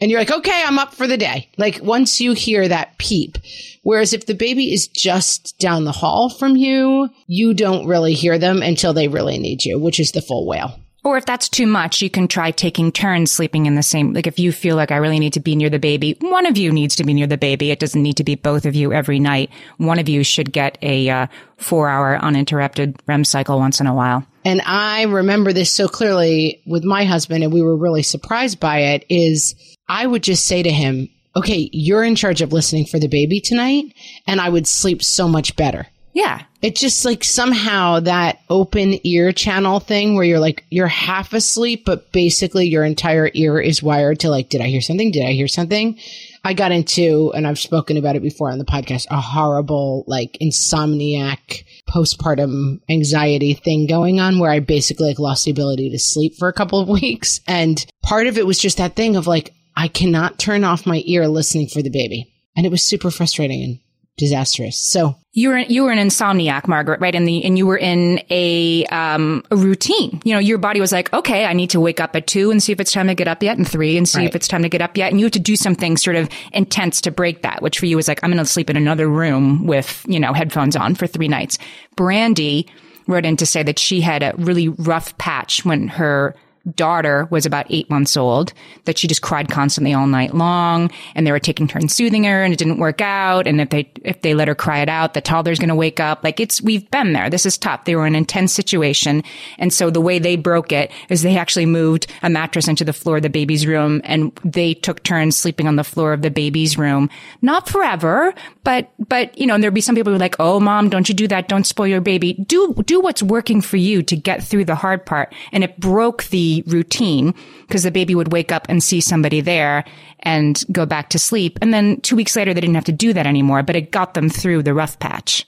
[0.02, 1.50] and you're like, okay, I'm up for the day.
[1.58, 3.38] Like once you hear that peep.
[3.84, 8.38] Whereas if the baby is just down the hall from you, you don't really hear
[8.38, 10.80] them until they really need you, which is the full wail.
[11.10, 14.14] Or if that's too much, you can try taking turns sleeping in the same.
[14.14, 16.56] Like if you feel like I really need to be near the baby, one of
[16.56, 17.72] you needs to be near the baby.
[17.72, 19.50] It doesn't need to be both of you every night.
[19.78, 21.26] One of you should get a uh,
[21.58, 24.24] four-hour uninterrupted REM cycle once in a while.
[24.46, 28.78] And I remember this so clearly with my husband, and we were really surprised by
[28.78, 29.04] it.
[29.10, 29.56] Is
[29.88, 33.42] I would just say to him, okay, you're in charge of listening for the baby
[33.42, 33.86] tonight.
[34.28, 35.88] And I would sleep so much better.
[36.14, 41.34] Yeah, It's just like somehow that open ear channel thing where you're like, you're half
[41.34, 45.12] asleep, but basically your entire ear is wired to like, did I hear something?
[45.12, 45.98] Did I hear something?
[46.44, 50.38] I got into, and I've spoken about it before on the podcast, a horrible, like
[50.42, 56.36] insomniac postpartum anxiety thing going on where I basically like lost the ability to sleep
[56.38, 57.40] for a couple of weeks.
[57.48, 61.04] And part of it was just that thing of like, I cannot turn off my
[61.06, 62.34] ear listening for the baby.
[62.56, 63.80] And it was super frustrating and
[64.20, 64.78] disastrous.
[64.92, 67.16] So you were you were an insomniac, Margaret, right?
[67.16, 70.22] In the and you were in a um a routine.
[70.24, 72.62] You know, your body was like, okay, I need to wake up at two and
[72.62, 74.28] see if it's time to get up yet, and three and see Right.
[74.30, 76.30] if it's time to get up yet, and you had to do something sort of
[76.54, 77.62] intense to break that.
[77.62, 80.34] Which for you was like, I'm going to sleep in another room with you know
[80.34, 81.58] headphones on for three nights.
[81.96, 82.68] Brandy
[83.08, 86.36] wrote in to say that she had a really rough patch when her
[86.76, 88.54] daughter was about eight months old,
[88.86, 92.44] that she just cried constantly all night long, and they were taking turns soothing her,
[92.44, 93.48] and it didn't work out.
[93.48, 96.00] And if they if they let her cry it out, the toddler's going to wake
[96.00, 96.24] up.
[96.24, 97.30] Like it's we've been there.
[97.30, 97.86] This is tough.
[97.86, 99.24] They were in an intense situation,
[99.58, 102.94] and so the way they broke it is they actually moved a mattress into the
[102.94, 106.32] floor of the baby's room, and they took turns sleeping on the floor of the
[106.32, 107.10] baby's room.
[107.42, 110.90] Not forever, but but you know, and there'd be some people who like, "Oh, mom,
[110.90, 111.48] don't you do that?
[111.48, 112.34] Don't spoil your baby.
[112.34, 116.26] Do do what's working for you to get through the hard part." And it broke
[116.26, 117.34] the routine
[117.68, 119.86] because the baby would wake up and see somebody there
[120.20, 121.60] and go back to sleep.
[121.62, 124.14] And then two weeks later, they didn't have to do that anymore, but it got
[124.14, 125.46] them through the rough patch.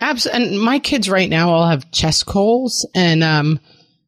[0.00, 0.54] Absolutely.
[0.54, 3.60] And my kids right now all have chest colds and, um,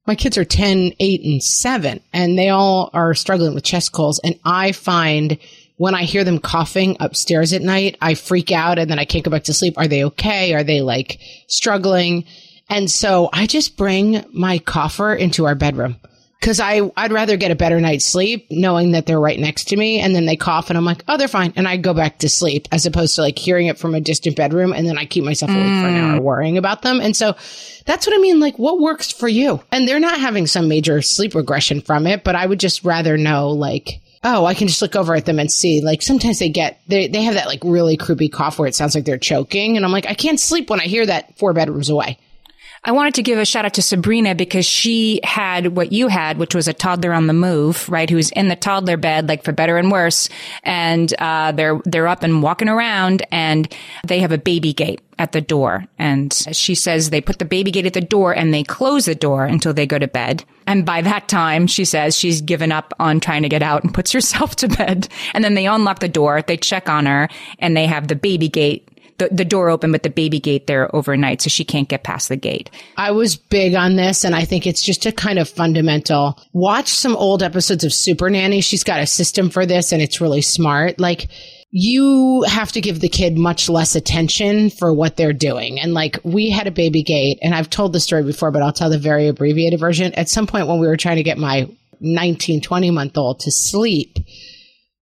[0.07, 4.21] my kids are 10, 8, and 7, and they all are struggling with chest colds.
[4.23, 5.39] And I find
[5.77, 9.25] when I hear them coughing upstairs at night, I freak out and then I can't
[9.25, 9.79] go back to sleep.
[9.79, 10.53] Are they okay?
[10.55, 12.25] Are they like struggling?
[12.69, 15.97] And so I just bring my cougher into our bedroom
[16.41, 19.77] because I I'd rather get a better night's sleep knowing that they're right next to
[19.77, 22.19] me, and then they cough, and I'm like, oh, they're fine, and I go back
[22.19, 25.07] to sleep, as opposed to like hearing it from a distant bedroom, and then I
[25.07, 26.23] keep myself awake for an hour mm.
[26.23, 27.35] worrying about them, and so
[27.87, 28.41] that's what I mean.
[28.41, 29.63] Like, what works for you?
[29.73, 33.17] And they're not having some major sleep regression from it, but I would just rather
[33.17, 34.01] know like.
[34.27, 35.83] Oh, I can just look over at them and see.
[35.83, 38.95] Like sometimes they get they they have that like really creepy cough where it sounds
[38.95, 41.91] like they're choking, and I'm like, I can't sleep when I hear that four bedrooms
[41.91, 42.19] away.
[42.87, 46.37] I wanted to give a shout out to Sabrina because she had what you had,
[46.37, 48.11] which was a toddler on the move, right?
[48.11, 50.29] Who's in the toddler bed, like for better and worse.
[50.65, 53.75] And, uh, they're, they're up and walking around and
[54.07, 55.87] they have a baby gate at the door.
[55.99, 59.15] And she says they put the baby gate at the door and they close the
[59.15, 60.45] door until they go to bed.
[60.67, 63.95] And by that time, she says she's given up on trying to get out and
[63.95, 65.09] puts herself to bed.
[65.33, 68.51] And then they unlock the door, they check on her and they have the baby
[68.51, 72.03] gate the, the door open but the baby gate there overnight, so she can't get
[72.03, 72.71] past the gate.
[72.97, 76.39] I was big on this, and I think it's just a kind of fundamental.
[76.53, 78.61] Watch some old episodes of Super Nanny.
[78.61, 80.99] She's got a system for this, and it's really smart.
[80.99, 81.29] Like,
[81.77, 85.81] you have to give the kid much less attention for what they're doing.
[85.81, 88.73] And like we had a baby gate and I've told the story before, but I'll
[88.73, 90.15] tell the very abbreviated version.
[90.15, 93.51] At some point when we were trying to get my 19, 20 month old to
[93.51, 94.19] sleep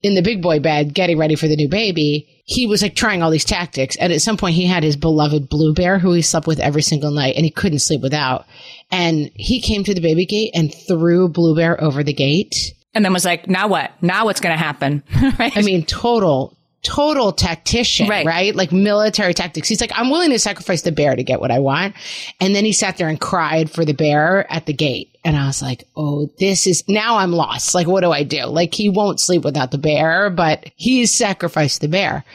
[0.04, 3.22] in the big boy bed, getting ready for the new baby, he was like trying
[3.22, 3.96] all these tactics.
[3.98, 6.82] And at some point, he had his beloved Blue Bear, who he slept with every
[6.82, 8.46] single night, and he couldn't sleep without.
[8.90, 12.74] And he came to the baby gate and threw Blue Bear over the gate.
[12.94, 13.92] And then was like, now what?
[14.02, 15.04] Now what's going to happen?
[15.40, 15.56] right?
[15.56, 18.26] I mean, total, total tactician, right.
[18.26, 18.56] right?
[18.56, 19.68] Like military tactics.
[19.68, 21.96] He's like, I'm willing to sacrifice the bear to get what I want.
[22.40, 25.16] And then he sat there and cried for the bear at the gate.
[25.24, 27.76] And I was like, oh, this is now I'm lost.
[27.76, 28.46] Like, what do I do?
[28.46, 32.26] Like, he won't sleep without the bear, but he's sacrificed the bear.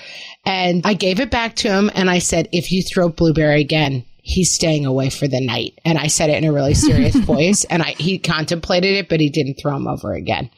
[0.45, 3.53] And I gave it back to him and I said, if you throw Blue Bear
[3.53, 5.79] again, he's staying away for the night.
[5.85, 9.21] And I said it in a really serious voice and I, he contemplated it, but
[9.21, 10.51] he didn't throw him over again.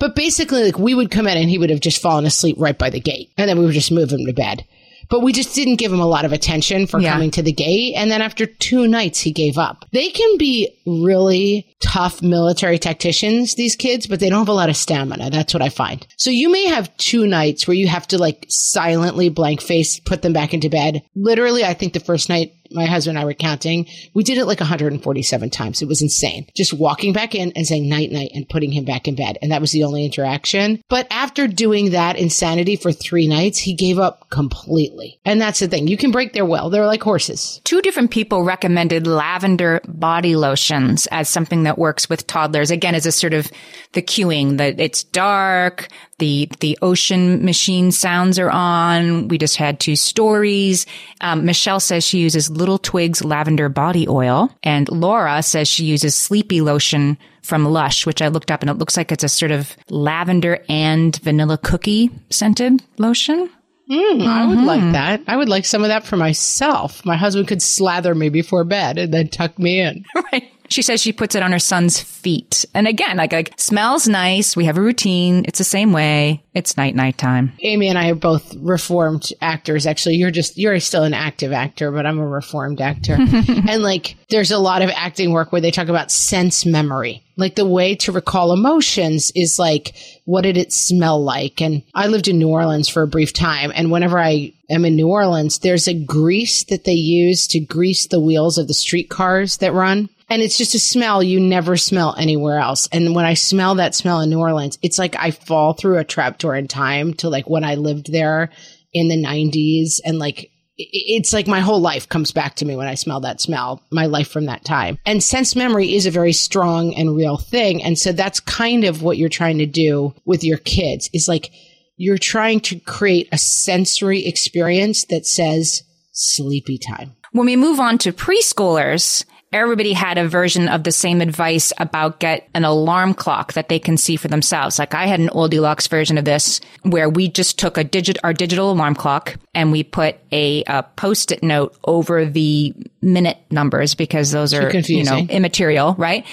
[0.00, 2.76] But basically, like we would come in and he would have just fallen asleep right
[2.76, 4.64] by the gate and then we would just move him to bed.
[5.10, 7.12] But we just didn't give him a lot of attention for yeah.
[7.12, 7.94] coming to the gate.
[7.94, 9.84] And then after two nights, he gave up.
[9.92, 14.70] They can be really tough military tacticians, these kids, but they don't have a lot
[14.70, 15.30] of stamina.
[15.30, 16.04] That's what I find.
[16.16, 20.22] So you may have two nights where you have to like silently blank face, put
[20.22, 21.02] them back into bed.
[21.14, 24.46] Literally, I think the first night my husband and I were counting, we did it
[24.46, 25.82] like 147 times.
[25.82, 26.46] It was insane.
[26.54, 29.38] Just walking back in and saying night, night and putting him back in bed.
[29.40, 30.82] And that was the only interaction.
[30.88, 35.20] But after doing that insanity for three nights, he gave up completely.
[35.24, 35.88] And that's the thing.
[35.88, 36.70] You can break their will.
[36.70, 37.60] They're like horses.
[37.64, 42.70] Two different people recommended lavender body lotions as something that works with toddlers.
[42.70, 43.50] Again, as a sort of
[43.92, 49.28] the cueing that it's dark, the the ocean machine sounds are on.
[49.28, 50.86] We just had two stories.
[51.20, 56.14] Um, Michelle says she uses Little Twigs lavender body oil, and Laura says she uses
[56.14, 59.50] Sleepy lotion from Lush, which I looked up, and it looks like it's a sort
[59.50, 63.50] of lavender and vanilla cookie scented lotion.
[63.90, 64.26] Mm, mm-hmm.
[64.26, 64.92] I would like mm-hmm.
[64.92, 65.20] that.
[65.28, 67.04] I would like some of that for myself.
[67.04, 70.06] My husband could slather me before bed and then tuck me in.
[70.32, 70.50] right.
[70.68, 72.64] She says she puts it on her son's feet.
[72.74, 74.56] And again, like, like smells nice.
[74.56, 75.44] We have a routine.
[75.46, 76.42] It's the same way.
[76.54, 77.52] It's night night time.
[77.60, 79.86] Amy and I are both reformed actors.
[79.86, 83.14] Actually, you're just you're still an active actor, but I'm a reformed actor.
[83.18, 87.22] and like there's a lot of acting work where they talk about sense memory.
[87.36, 91.60] Like the way to recall emotions is like what did it smell like?
[91.60, 94.96] And I lived in New Orleans for a brief time and whenever I am in
[94.96, 99.58] New Orleans, there's a grease that they use to grease the wheels of the streetcars
[99.58, 100.08] that run.
[100.28, 102.88] And it's just a smell you never smell anywhere else.
[102.92, 106.04] And when I smell that smell in New Orleans, it's like I fall through a
[106.04, 108.50] trapdoor in time to like when I lived there
[108.92, 112.88] in the 90s and like it's like my whole life comes back to me when
[112.88, 114.98] I smell that smell, my life from that time.
[115.06, 117.82] And sense memory is a very strong and real thing.
[117.82, 121.52] And so that's kind of what you're trying to do with your kids is like
[121.96, 127.14] you're trying to create a sensory experience that says sleepy time.
[127.30, 132.18] When we move on to preschoolers, everybody had a version of the same advice about
[132.18, 134.78] get an alarm clock that they can see for themselves.
[134.78, 138.18] Like I had an old deluxe version of this where we just took a digit,
[138.24, 143.94] our digital alarm clock and we put a, a post-it note over the minute numbers
[143.94, 146.26] because those are, you know, immaterial, right?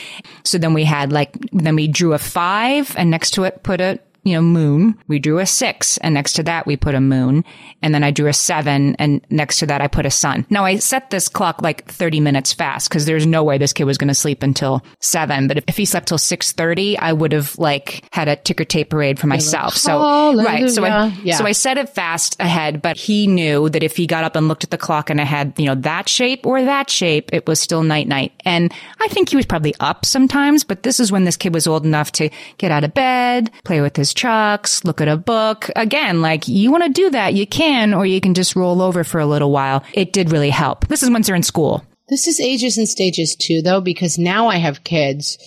[0.43, 3.81] So then we had like, then we drew a five and next to it put
[3.81, 4.97] a you know, moon.
[5.07, 7.43] We drew a six and next to that we put a moon.
[7.81, 10.45] And then I drew a seven and next to that I put a sun.
[10.49, 13.85] Now I set this clock like 30 minutes fast because there's no way this kid
[13.85, 15.47] was going to sleep until seven.
[15.47, 19.19] But if he slept till 630, I would have like had a ticker tape parade
[19.19, 19.75] for myself.
[19.75, 20.69] So, right.
[20.69, 21.37] So I, yeah.
[21.37, 24.47] so I set it fast ahead, but he knew that if he got up and
[24.47, 27.47] looked at the clock and I had, you know, that shape or that shape, it
[27.47, 28.33] was still night night.
[28.45, 31.65] And I think he was probably up sometimes, but this is when this kid was
[31.65, 32.29] old enough to
[32.59, 35.69] get out of bed, play with his trucks, look at a book.
[35.75, 39.03] Again, like you want to do that, you can, or you can just roll over
[39.03, 39.83] for a little while.
[39.93, 40.87] It did really help.
[40.87, 41.85] This is once they're in school.
[42.09, 45.37] This is ages and stages too, though, because now I have kids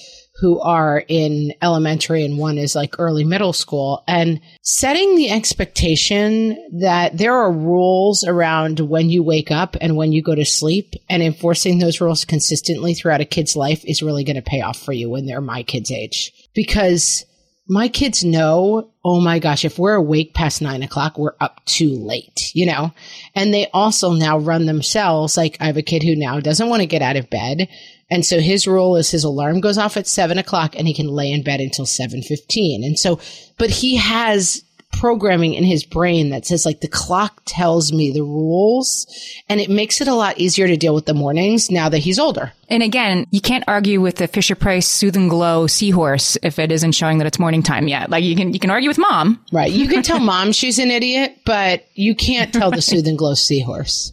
[0.40, 6.57] who are in elementary and one is like early middle school and setting the expectation
[6.81, 10.94] that there are rules around when you wake up and when you go to sleep
[11.09, 14.79] and enforcing those rules consistently throughout a kid's life is really going to pay off
[14.79, 17.24] for you when they're my kid's age because
[17.66, 21.90] my kids know, oh my gosh, if we're awake past nine o'clock, we're up too
[21.90, 22.92] late, you know?
[23.35, 25.37] And they also now run themselves.
[25.37, 27.68] Like I have a kid who now doesn't want to get out of bed.
[28.11, 31.09] And so his rule is his alarm goes off at seven o'clock and he can
[31.09, 32.85] lay in bed until 7.15.
[32.85, 33.18] And so,
[33.57, 34.62] but he has
[34.99, 39.07] programming in his brain that says like the clock tells me the rules
[39.49, 42.19] and it makes it a lot easier to deal with the mornings now that he's
[42.19, 42.53] older.
[42.69, 46.73] And again, you can't argue with the Fisher Price Soothe and Glow seahorse if it
[46.73, 48.11] isn't showing that it's morning time yet.
[48.11, 49.45] Like you can you can argue with mom.
[49.53, 49.71] Right.
[49.71, 53.35] You can tell mom she's an idiot, but you can't tell the Soothe and Glow
[53.35, 54.13] seahorse.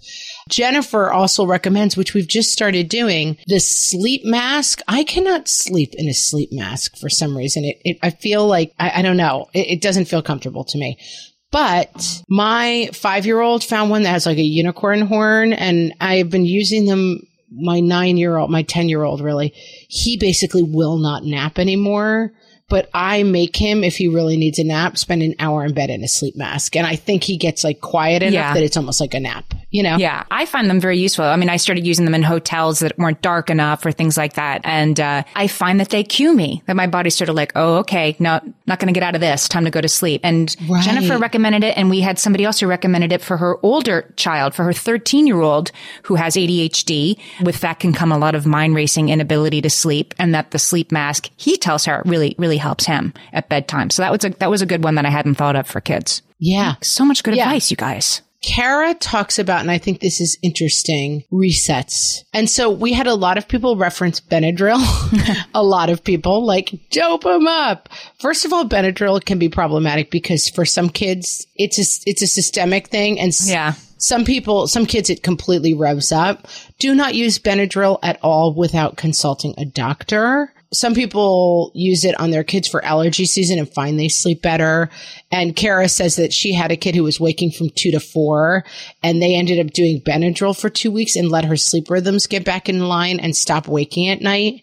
[0.51, 4.81] Jennifer also recommends, which we've just started doing, the sleep mask.
[4.87, 7.63] I cannot sleep in a sleep mask for some reason.
[7.65, 10.77] It, it I feel like, I, I don't know, it, it doesn't feel comfortable to
[10.77, 10.97] me.
[11.51, 16.29] But my five year old found one that has like a unicorn horn and I've
[16.29, 19.53] been using them my nine year old, my 10 year old really,
[19.89, 22.31] he basically will not nap anymore
[22.71, 25.89] but I make him, if he really needs a nap, spend an hour in bed
[25.89, 26.77] in a sleep mask.
[26.77, 28.53] And I think he gets like quiet enough yeah.
[28.53, 29.95] that it's almost like a nap, you know?
[29.97, 30.23] Yeah.
[30.29, 31.25] I find them very useful.
[31.25, 34.33] I mean, I started using them in hotels that weren't dark enough or things like
[34.33, 34.61] that.
[34.65, 37.77] And, uh, I find that they cue me, that my body's sort of like, oh,
[37.77, 39.47] okay, no, not going to get out of this.
[39.47, 40.21] Time to go to sleep.
[40.23, 40.83] And right.
[40.83, 41.77] Jennifer recommended it.
[41.77, 45.25] And we had somebody else who recommended it for her older child, for her 13
[45.25, 45.71] year old
[46.03, 47.17] who has ADHD.
[47.41, 50.59] With that can come a lot of mind racing inability to sleep and that the
[50.59, 53.89] sleep mask, he tells her really, really helps him at bedtime.
[53.89, 55.79] So that was a, that was a good one that I hadn't thought of for
[55.79, 56.21] kids.
[56.39, 56.75] Yeah.
[56.81, 57.43] So much good yeah.
[57.43, 58.21] advice, you guys.
[58.41, 62.23] Kara talks about, and I think this is interesting, resets.
[62.33, 64.81] And so we had a lot of people reference Benadryl.
[65.53, 67.87] a lot of people like dope them up.
[68.19, 72.27] First of all, Benadryl can be problematic because for some kids, it's a, it's a
[72.27, 73.19] systemic thing.
[73.19, 73.73] And yeah.
[73.97, 76.47] some people, some kids, it completely revs up.
[76.79, 82.31] Do not use Benadryl at all without consulting a doctor some people use it on
[82.31, 84.89] their kids for allergy season and find they sleep better.
[85.31, 88.63] And Kara says that she had a kid who was waking from two to four
[89.03, 92.45] and they ended up doing Benadryl for two weeks and let her sleep rhythms get
[92.45, 94.61] back in line and stop waking at night.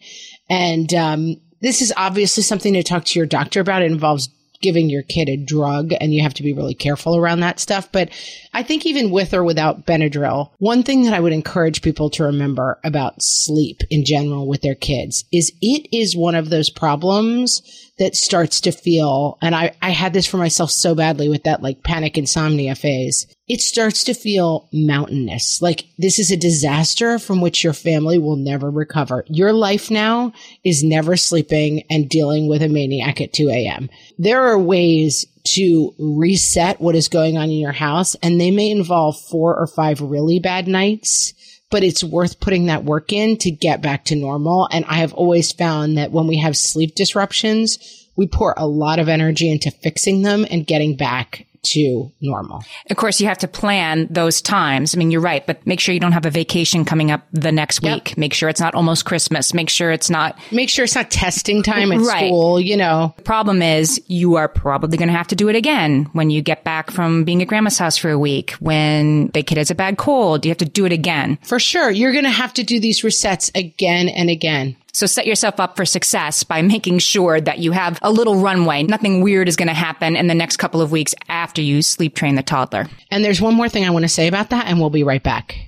[0.48, 3.82] And, um, this is obviously something to talk to your doctor about.
[3.82, 4.28] It involves
[4.60, 7.90] giving your kid a drug and you have to be really careful around that stuff.
[7.92, 8.10] But
[8.52, 12.24] I think even with or without Benadryl, one thing that I would encourage people to
[12.24, 17.87] remember about sleep in general with their kids is it is one of those problems
[17.98, 21.62] that starts to feel, and I, I had this for myself so badly with that
[21.62, 23.26] like panic insomnia phase.
[23.48, 25.60] It starts to feel mountainous.
[25.62, 29.24] Like this is a disaster from which your family will never recover.
[29.28, 30.32] Your life now
[30.64, 33.88] is never sleeping and dealing with a maniac at 2 a.m.
[34.18, 38.70] There are ways to reset what is going on in your house and they may
[38.70, 41.32] involve four or five really bad nights
[41.70, 44.68] but it's worth putting that work in to get back to normal.
[44.70, 48.98] And I have always found that when we have sleep disruptions, we pour a lot
[48.98, 52.62] of energy into fixing them and getting back to normal.
[52.90, 54.94] Of course, you have to plan those times.
[54.94, 57.52] I mean, you're right, but make sure you don't have a vacation coming up the
[57.52, 57.94] next Yep.
[57.94, 58.16] week.
[58.18, 59.52] Make sure it's not almost Christmas.
[59.54, 60.38] Make sure it's not.
[60.52, 62.26] Make sure it's not testing time at Right.
[62.28, 63.14] school, you know.
[63.16, 66.42] The problem is you are probably going to have to do it again when you
[66.42, 69.74] get back from being at grandma's house for a week, when the kid has a
[69.74, 70.44] bad cold.
[70.44, 71.38] You have to do it again.
[71.42, 74.76] For sure, you're going to have to do these resets again and again.
[74.92, 78.82] So set yourself up for success by making sure that you have a little runway.
[78.82, 82.14] Nothing weird is going to happen in the next couple of weeks after you sleep
[82.14, 82.86] train the toddler.
[83.10, 85.22] And there's one more thing I want to say about that, and we'll be right
[85.22, 85.67] back.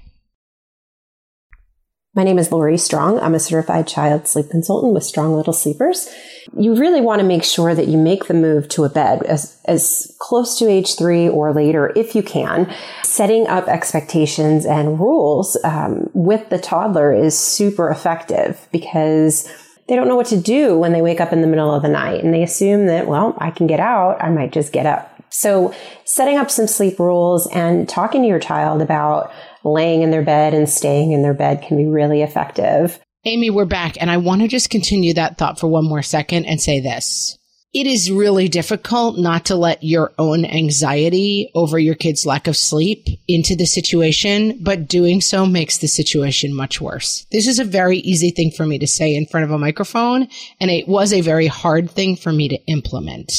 [2.13, 3.21] My name is Lori Strong.
[3.21, 6.13] I'm a certified child sleep consultant with Strong Little Sleepers.
[6.59, 9.61] You really want to make sure that you make the move to a bed as,
[9.67, 12.75] as close to age three or later if you can.
[13.05, 19.49] Setting up expectations and rules um, with the toddler is super effective because
[19.87, 21.89] they don't know what to do when they wake up in the middle of the
[21.89, 24.21] night and they assume that, well, I can get out.
[24.21, 25.17] I might just get up.
[25.31, 25.73] So
[26.05, 29.33] setting up some sleep rules and talking to your child about
[29.65, 32.99] laying in their bed and staying in their bed can be really effective.
[33.25, 36.47] Amy, we're back, and I want to just continue that thought for one more second
[36.47, 37.37] and say this.
[37.73, 42.57] It is really difficult not to let your own anxiety over your kid's lack of
[42.57, 47.27] sleep into the situation, but doing so makes the situation much worse.
[47.31, 50.27] This is a very easy thing for me to say in front of a microphone,
[50.59, 53.31] and it was a very hard thing for me to implement.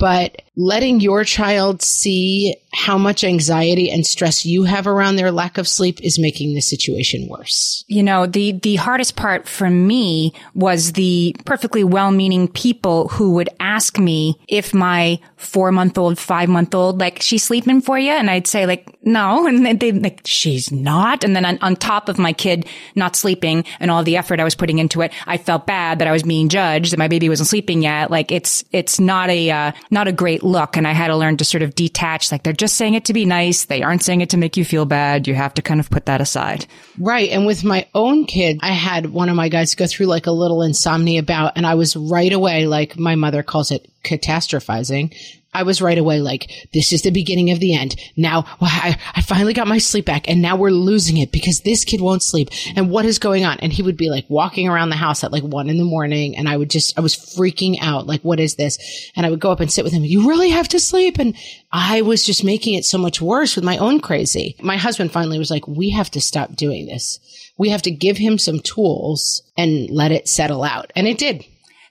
[0.00, 5.58] But letting your child see how much anxiety and stress you have around their lack
[5.58, 7.84] of sleep is making the situation worse.
[7.88, 13.48] You know, the, the hardest part for me was the perfectly well-meaning people who would
[13.58, 18.12] ask me if my four month old, five month old, like, she's sleeping for you?
[18.12, 19.46] And I'd say like, no.
[19.50, 21.24] And they'd like, she's not.
[21.24, 24.44] And then on, on top of my kid not sleeping and all the effort I
[24.44, 27.28] was putting into it, I felt bad that I was being judged, that my baby
[27.28, 28.10] wasn't sleeping yet.
[28.10, 30.76] Like, it's, it's not a, uh, not a great look.
[30.76, 33.12] And I had to learn to sort of detach, like, they're just saying it to
[33.12, 33.64] be nice.
[33.64, 35.26] They aren't saying it to make you feel bad.
[35.26, 36.66] You have to kind of put that aside.
[36.98, 37.30] Right.
[37.30, 40.32] And with my own kid, I had one of my guys go through like a
[40.32, 45.14] little insomnia bout, and I was right away, like my mother calls it catastrophizing.
[45.52, 47.96] I was right away like, this is the beginning of the end.
[48.16, 51.84] Now I, I finally got my sleep back and now we're losing it because this
[51.84, 52.50] kid won't sleep.
[52.76, 53.58] And what is going on?
[53.58, 56.36] And he would be like walking around the house at like one in the morning.
[56.36, 58.06] And I would just, I was freaking out.
[58.06, 59.10] Like, what is this?
[59.16, 60.04] And I would go up and sit with him.
[60.04, 61.18] You really have to sleep.
[61.18, 61.36] And
[61.72, 64.56] I was just making it so much worse with my own crazy.
[64.62, 67.18] My husband finally was like, we have to stop doing this.
[67.58, 70.92] We have to give him some tools and let it settle out.
[70.94, 71.44] And it did.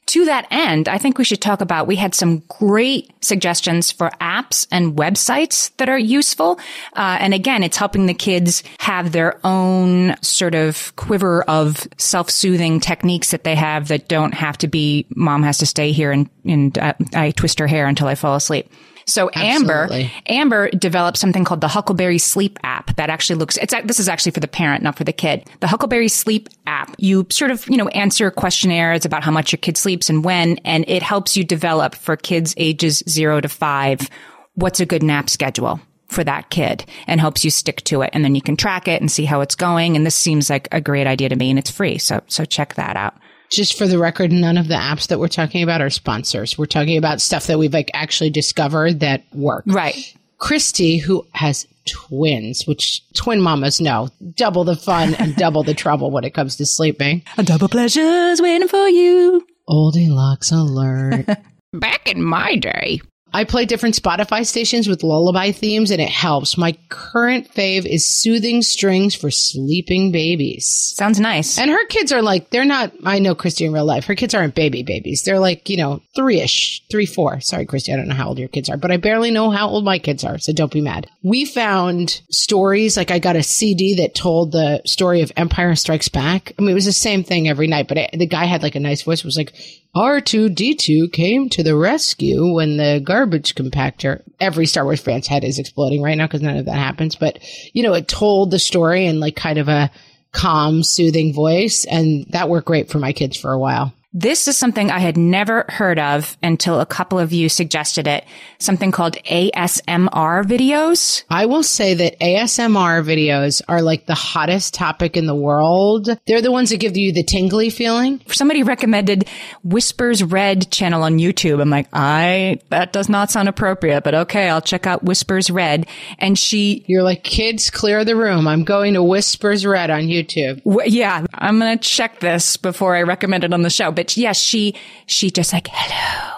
[0.10, 4.10] To that end, I think we should talk about, we had some great suggestions for
[4.20, 6.60] apps and websites that are useful.
[6.94, 12.80] Uh, and again, it's helping the kids have their own sort of quiver of self-soothing
[12.80, 16.28] techniques that they have that don't have to be, mom has to stay here and,
[16.44, 18.68] and uh, I twist her hair until I fall asleep.
[19.10, 20.12] So Amber, Absolutely.
[20.28, 24.32] Amber developed something called the Huckleberry Sleep app that actually looks, it's, this is actually
[24.32, 25.50] for the parent, not for the kid.
[25.60, 29.58] The Huckleberry Sleep app, you sort of, you know, answer questionnaires about how much your
[29.58, 34.10] kid sleeps and when, and it helps you develop for kids ages zero to five,
[34.54, 38.10] what's a good nap schedule for that kid and helps you stick to it.
[38.14, 39.96] And then you can track it and see how it's going.
[39.96, 41.98] And this seems like a great idea to me and it's free.
[41.98, 43.16] So, so check that out.
[43.50, 46.58] Just for the record, none of the apps that we're talking about are sponsors.
[46.58, 49.64] We're talking about stuff that we've like actually discovered that work.
[49.68, 50.14] Right.
[50.38, 56.12] Christy, who has twins, which twin mamas know, double the fun and double the trouble
[56.12, 57.24] when it comes to sleeping.
[57.38, 59.46] A double pleasure's waiting for you.
[59.68, 61.26] Oldie locks alert.
[61.74, 63.02] Back in my day.
[63.34, 66.58] I play different Spotify stations with lullaby themes and it helps.
[66.58, 70.94] My current fave is Soothing Strings for Sleeping Babies.
[70.96, 71.58] Sounds nice.
[71.58, 74.06] And her kids are like, they're not, I know Christy in real life.
[74.06, 75.24] Her kids aren't baby babies.
[75.24, 77.40] They're like, you know, three ish, three, four.
[77.42, 79.70] Sorry, Christy, I don't know how old your kids are, but I barely know how
[79.70, 80.38] old my kids are.
[80.38, 81.08] So don't be mad.
[81.24, 86.10] We found stories, like I got a CD that told the story of Empire Strikes
[86.10, 86.54] Back.
[86.58, 88.76] I mean, it was the same thing every night, but it, the guy had like
[88.76, 89.20] a nice voice.
[89.20, 89.54] It was like,
[89.96, 95.58] R2D2 came to the rescue when the garbage compactor, every Star Wars fan's head is
[95.58, 97.16] exploding right now because none of that happens.
[97.16, 97.40] But,
[97.74, 99.90] you know, it told the story in like kind of a
[100.32, 101.86] calm, soothing voice.
[101.86, 103.94] And that worked great for my kids for a while.
[104.12, 108.26] This is something I had never heard of until a couple of you suggested it.
[108.58, 111.26] Something called ASMR videos.
[111.30, 116.10] I will say that ASMR videos are like the hottest topic in the world.
[116.26, 118.20] They're the ones that give you the tingly feeling.
[118.30, 119.30] Somebody recommended
[119.64, 121.62] Whispers Red channel on YouTube.
[121.62, 125.86] I'm like, I, that does not sound appropriate, but okay, I'll check out Whispers Red.
[126.18, 128.48] And she, You're like, kids, clear the room.
[128.48, 130.64] I'm going to Whispers Red on YouTube.
[130.64, 133.92] w- yeah, I'm going to check this before I recommend it on the show.
[134.00, 134.76] But yes, she,
[135.08, 136.38] she just like, hello.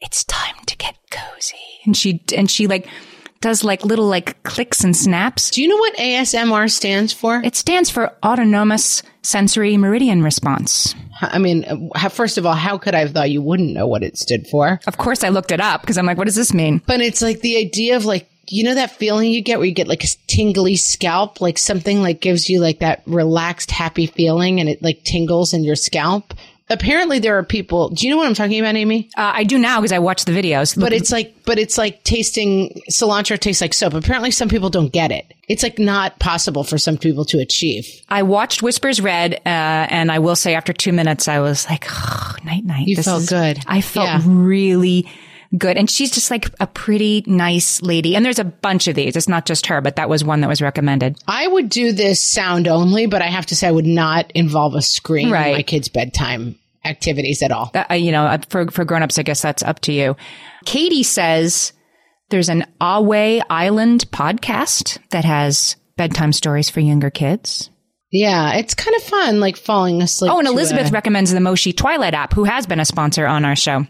[0.00, 1.54] it's time to get cozy.
[1.84, 2.88] And she, and she like
[3.40, 5.52] does like little like clicks and snaps.
[5.52, 7.40] Do you know what ASMR stands for?
[7.44, 10.96] It stands for autonomous sensory meridian response.
[11.20, 14.18] I mean, first of all, how could I have thought you wouldn't know what it
[14.18, 14.80] stood for?
[14.88, 16.82] Of course, I looked it up because I'm like, what does this mean?
[16.88, 19.74] But it's like the idea of like, you know, that feeling you get where you
[19.74, 24.60] get like a tingly scalp, like something like gives you like that relaxed, happy feeling
[24.60, 26.34] and it like tingles in your scalp.
[26.70, 27.90] Apparently, there are people.
[27.90, 29.10] Do you know what I'm talking about, Amy?
[29.18, 30.78] Uh, I do now because I watch the videos.
[30.80, 33.92] But it's like, but it's like tasting cilantro tastes like soap.
[33.92, 35.26] Apparently, some people don't get it.
[35.46, 37.86] It's like not possible for some people to achieve.
[38.08, 41.84] I watched Whispers Red, uh, and I will say after two minutes, I was like,
[41.90, 42.86] oh, night night.
[42.86, 43.58] You felt good.
[43.66, 44.20] I felt Yeah.
[44.24, 45.06] really
[45.56, 45.76] good.
[45.76, 48.16] And she's just like a pretty nice lady.
[48.16, 49.16] And there's a bunch of these.
[49.16, 51.18] It's not just her, but that was one that was recommended.
[51.26, 54.74] I would do this sound only, but I have to say I would not involve
[54.74, 55.48] a screen Right.
[55.48, 57.70] in my kids' bedtime activities at all.
[57.74, 60.16] Uh, you know, uh, for, for grown-ups, I guess that's up to you.
[60.64, 61.72] Katie says
[62.30, 67.70] there's an Awe Island podcast that has bedtime stories for younger kids.
[68.10, 70.30] Yeah, it's kind of fun, like falling asleep.
[70.32, 73.44] Oh, and Elizabeth a- recommends the Moshi Twilight app, who has been a sponsor on
[73.44, 73.86] our show.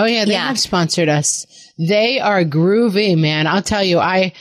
[0.00, 0.46] Oh yeah, they Yeah.
[0.48, 1.46] have sponsored us.
[1.78, 3.46] They are groovy, man.
[3.46, 4.32] I'll tell you, I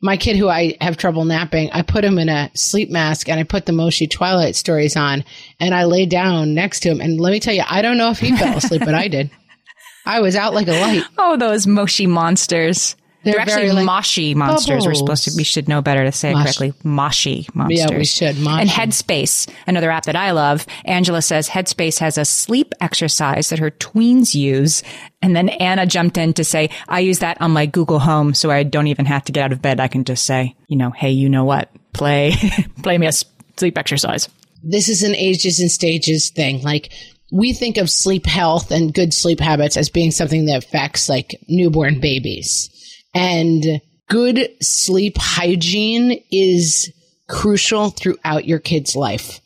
[0.00, 3.40] my kid who I have trouble napping, I put him in a sleep mask and
[3.40, 5.24] I put the Moshi Twilight stories on
[5.58, 8.10] and I lay down next to him and let me tell you, I don't know
[8.10, 9.28] if he fell asleep, but I did.
[10.06, 11.02] I was out like a light.
[11.18, 12.94] Oh, those Moshi monsters.
[13.24, 14.86] They're, They're actually like, Moshi monsters.
[14.86, 16.72] We're supposed to, we should know better to say it correctly.
[16.84, 17.90] Moshi monsters.
[17.90, 18.38] Yeah, we should.
[18.38, 18.60] Moshi.
[18.62, 20.66] And Headspace, another app that I love.
[20.84, 24.82] Angela says Headspace has a sleep exercise that her tweens use.
[25.20, 28.50] And then Anna jumped in to say, I use that on my Google Home, so
[28.50, 29.80] I don't even have to get out of bed.
[29.80, 31.70] I can just say, you know, hey, you know what?
[31.92, 32.34] Play,
[32.82, 33.12] play me a
[33.56, 34.28] sleep exercise.
[34.62, 36.62] this is an ages and stages thing.
[36.62, 36.92] Like
[37.32, 41.34] we think of sleep health and good sleep habits as being something that affects like
[41.48, 42.70] newborn babies.
[43.14, 46.92] And good sleep hygiene is
[47.28, 49.40] crucial throughout your kid's life.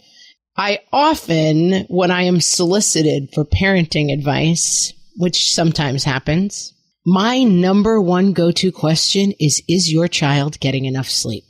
[0.56, 8.32] I often, when I am solicited for parenting advice, which sometimes happens, my number one
[8.32, 11.44] go-to question is, is your child getting enough sleep?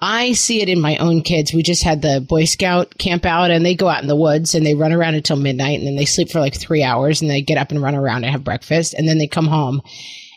[0.00, 1.54] I see it in my own kids.
[1.54, 4.54] We just had the Boy Scout camp out and they go out in the woods
[4.54, 7.30] and they run around until midnight and then they sleep for like three hours and
[7.30, 9.80] they get up and run around and have breakfast and then they come home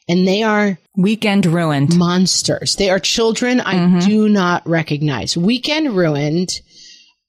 [0.07, 1.95] and they are Weekend ruined.
[1.95, 2.75] monsters.
[2.75, 3.99] They are children I mm-hmm.
[3.99, 5.37] do not recognize.
[5.37, 6.49] Weekend ruined,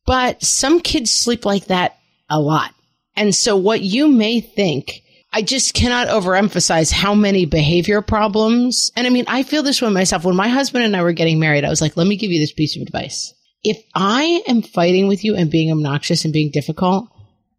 [0.06, 1.98] but some kids sleep like that
[2.30, 2.74] a lot.
[3.14, 5.02] And so what you may think,
[5.32, 8.90] I just cannot overemphasize how many behavior problems.
[8.96, 10.24] And I mean, I feel this way myself.
[10.24, 12.40] When my husband and I were getting married, I was like, let me give you
[12.40, 13.34] this piece of advice.
[13.62, 17.08] If I am fighting with you and being obnoxious and being difficult,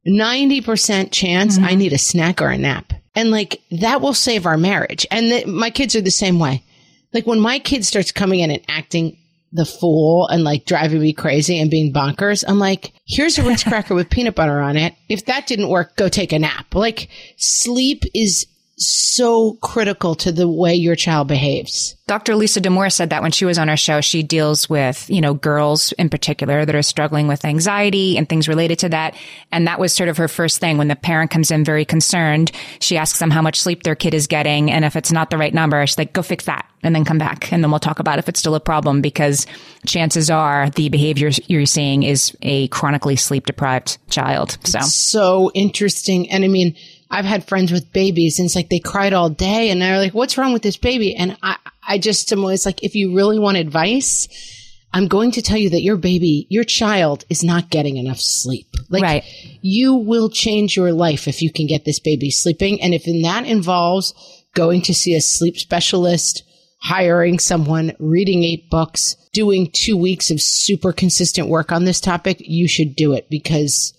[0.08, 1.66] 90% chance mm-hmm.
[1.66, 2.94] I need a snack or a nap.
[3.20, 5.06] And like that will save our marriage.
[5.12, 6.64] And the, my kids are the same way.
[7.14, 9.18] Like when my kid starts coming in and acting
[9.52, 13.66] the fool and like driving me crazy and being bonkers, I'm like, here's a Ritz
[13.66, 14.96] cracker with peanut butter on it.
[15.10, 16.74] If that didn't work, go take a nap.
[16.74, 18.48] Like sleep is
[18.80, 21.96] so critical to the way your child behaves.
[22.08, 22.36] Dr.
[22.36, 25.34] Lisa Damour said that when she was on our show, she deals with, you know,
[25.34, 29.16] girls in particular that are struggling with anxiety and things related to that.
[29.52, 30.78] And that was sort of her first thing.
[30.78, 34.14] When the parent comes in very concerned, she asks them how much sleep their kid
[34.14, 34.72] is getting.
[34.72, 37.18] And if it's not the right number, she's like, go fix that and then come
[37.18, 37.52] back.
[37.52, 39.46] And then we'll talk about if it's still a problem because
[39.86, 44.58] chances are the behavior you're seeing is a chronically sleep deprived child.
[44.64, 46.32] So so interesting.
[46.32, 46.76] And I mean,
[47.12, 50.14] I've had friends with babies and it's like they cried all day and they're like,
[50.14, 51.16] what's wrong with this baby?
[51.16, 51.58] And I,
[51.88, 54.28] I just am always like, if you really want advice,
[54.94, 58.68] I'm going to tell you that your baby, your child is not getting enough sleep.
[58.90, 59.24] Like Right.
[59.62, 62.82] you will change your life if you can get this baby sleeping.
[62.82, 64.14] And if in that involves
[64.54, 66.44] going to see a sleep specialist,
[66.82, 72.38] hiring someone, reading eight books, doing two weeks of super consistent work on this topic,
[72.40, 73.94] you should do it because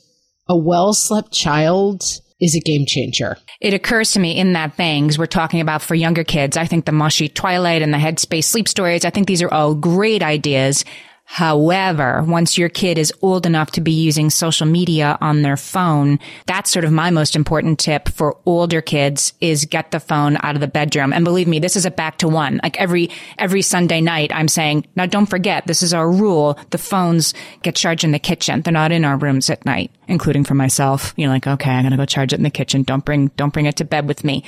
[0.49, 2.05] a well slept child
[2.41, 3.37] is a game changer.
[3.61, 6.57] it occurs to me in that thing, 'cause we're talking about for younger kids.
[6.57, 9.75] I think the Mushy Twilight and the Headspace sleep stories, I think these are all
[9.75, 10.85] great ideas.
[11.33, 16.19] However, once your kid is old enough to be using social media on their phone,
[16.47, 20.57] that's sort of my most important tip for older kids is get the phone out
[20.57, 21.13] of the bedroom.
[21.13, 22.59] And believe me, this is a back to one.
[22.65, 26.59] Like every, every Sunday night, I'm saying, now don't forget, this is our rule.
[26.71, 28.63] The phones get charged in the kitchen.
[28.63, 31.15] They're not in our rooms at night, including for myself.
[31.17, 32.83] You're like, okay, I'm going to go charge it in the kitchen.
[32.83, 34.43] Don't bring, don't bring it to bed with me.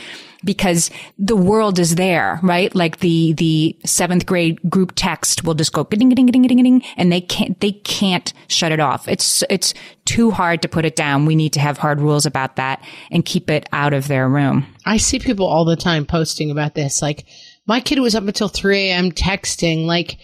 [0.44, 2.74] Because the world is there, right?
[2.74, 6.82] Like the, the seventh grade group text will just go ding, ding, ding, ding, ding,
[6.96, 9.08] and they can't, they can't shut it off.
[9.08, 9.74] It's, it's
[10.04, 11.26] too hard to put it down.
[11.26, 14.66] We need to have hard rules about that and keep it out of their room.
[14.84, 17.02] I see people all the time posting about this.
[17.02, 17.26] Like,
[17.66, 19.12] my kid was up until 3 a.m.
[19.12, 19.86] texting.
[19.86, 20.18] Like,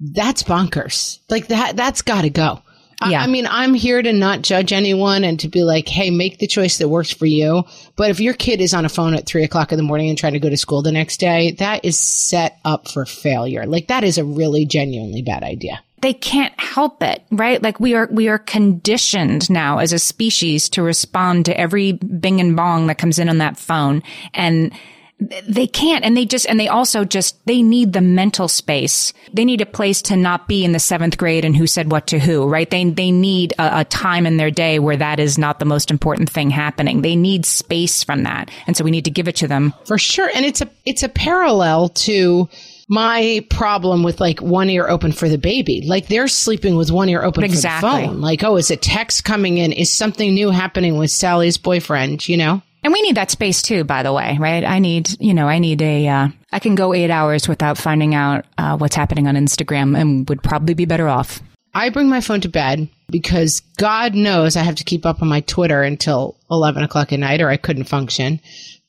[0.00, 1.20] that's bonkers.
[1.28, 2.62] Like, that, that's gotta go.
[3.06, 3.20] Yeah.
[3.20, 6.38] I, I mean, I'm here to not judge anyone and to be like, hey, make
[6.38, 7.64] the choice that works for you.
[7.96, 10.18] But if your kid is on a phone at three o'clock in the morning and
[10.18, 13.66] trying to go to school the next day, that is set up for failure.
[13.66, 17.62] Like, that is a really genuinely bad idea they can't help it, right?
[17.62, 22.40] Like we are, we are conditioned now as a species to respond to every bing
[22.40, 24.02] and bong that comes in on that phone.
[24.32, 24.72] And
[25.20, 26.04] they can't.
[26.04, 29.12] And they just, and they also just, they need the mental space.
[29.32, 32.06] They need a place to not be in the seventh grade and who said what
[32.08, 32.68] to who, right?
[32.68, 35.90] They, they need a, a time in their day where that is not the most
[35.90, 37.02] important thing happening.
[37.02, 38.50] They need space from that.
[38.66, 39.74] And so we need to give it to them.
[39.84, 40.30] For sure.
[40.34, 42.48] And it's a, it's a parallel to,
[42.92, 45.82] my problem with like one ear open for the baby.
[45.86, 47.88] Like they're sleeping with one ear open exactly.
[47.88, 48.20] for the phone.
[48.20, 49.70] Like, oh, is a text coming in?
[49.72, 52.28] Is something new happening with Sally's boyfriend?
[52.28, 52.62] You know?
[52.82, 54.64] And we need that space too, by the way, right?
[54.64, 58.14] I need, you know, I need a, uh, I can go eight hours without finding
[58.14, 61.40] out uh, what's happening on Instagram and would probably be better off.
[61.74, 65.28] I bring my phone to bed because God knows I have to keep up on
[65.28, 68.40] my Twitter until 11 o'clock at night or I couldn't function.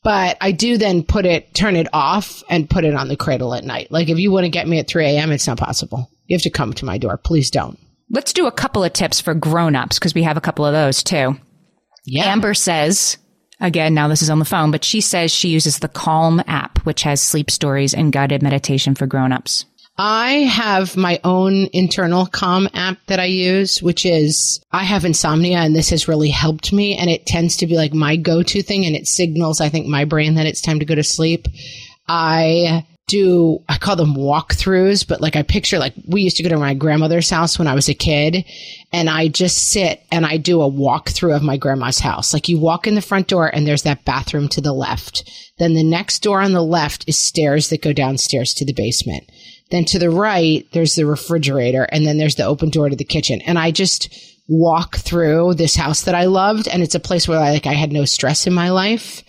[0.04, 3.54] But I do then put it, turn it off and put it on the cradle
[3.54, 3.92] at night.
[3.92, 6.10] Like if you want to get me at 3 a.m., it's not possible.
[6.26, 7.18] You have to come to my door.
[7.18, 7.78] Please don't.
[8.10, 11.04] Let's do a couple of tips for grown-ups because we have a couple of those
[11.04, 11.38] too.
[12.06, 12.26] Yeah.
[12.26, 13.18] Amber says,
[13.62, 16.80] Again, now this is on the phone, but she says she uses the Calm app,
[16.80, 19.66] which has sleep stories and guided meditation for grown-ups.
[19.98, 25.60] I have my own internal calm app that I use, which is I have insomnia
[25.60, 26.98] and this has really helped me.
[26.98, 29.86] And it tends to be like my go to thing and it signals, I think,
[29.86, 31.48] my brain that it's time to go to sleep.
[32.08, 36.50] I do, I call them walkthroughs, but like I picture like we used to go
[36.50, 38.46] to my grandmother's house when I was a kid
[38.94, 42.34] and I just sit and I do a walkthrough of my grandma's house.
[42.34, 45.30] Like you walk in the front door and there's that bathroom to the left.
[45.60, 49.30] Then the next door on the left is stairs that go downstairs to the basement.
[49.72, 53.04] Then to the right, there's the refrigerator and then there's the open door to the
[53.04, 53.42] kitchen.
[53.42, 54.08] And I just
[54.48, 56.70] walk through this house that I loved.
[56.70, 59.22] And it's a place where I like, I had no stress in my life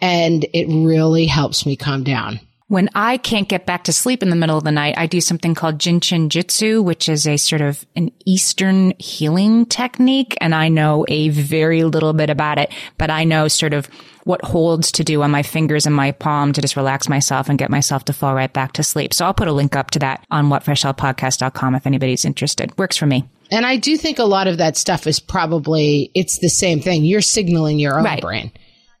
[0.00, 2.38] and it really helps me calm down.
[2.68, 5.20] When I can't get back to sleep in the middle of the night, I do
[5.20, 10.34] something called Jin Shin Jyutsu, which is a sort of an Eastern healing technique.
[10.40, 13.86] And I know a very little bit about it, but I know sort of
[14.24, 17.58] what holds to do on my fingers and my palm to just relax myself and
[17.58, 19.12] get myself to fall right back to sleep.
[19.12, 22.76] So I'll put a link up to that on whatfreshhellpodcast.com if anybody's interested.
[22.78, 23.28] Works for me.
[23.50, 27.04] And I do think a lot of that stuff is probably, it's the same thing.
[27.04, 28.22] You're signaling your own Right.
[28.22, 28.52] brain.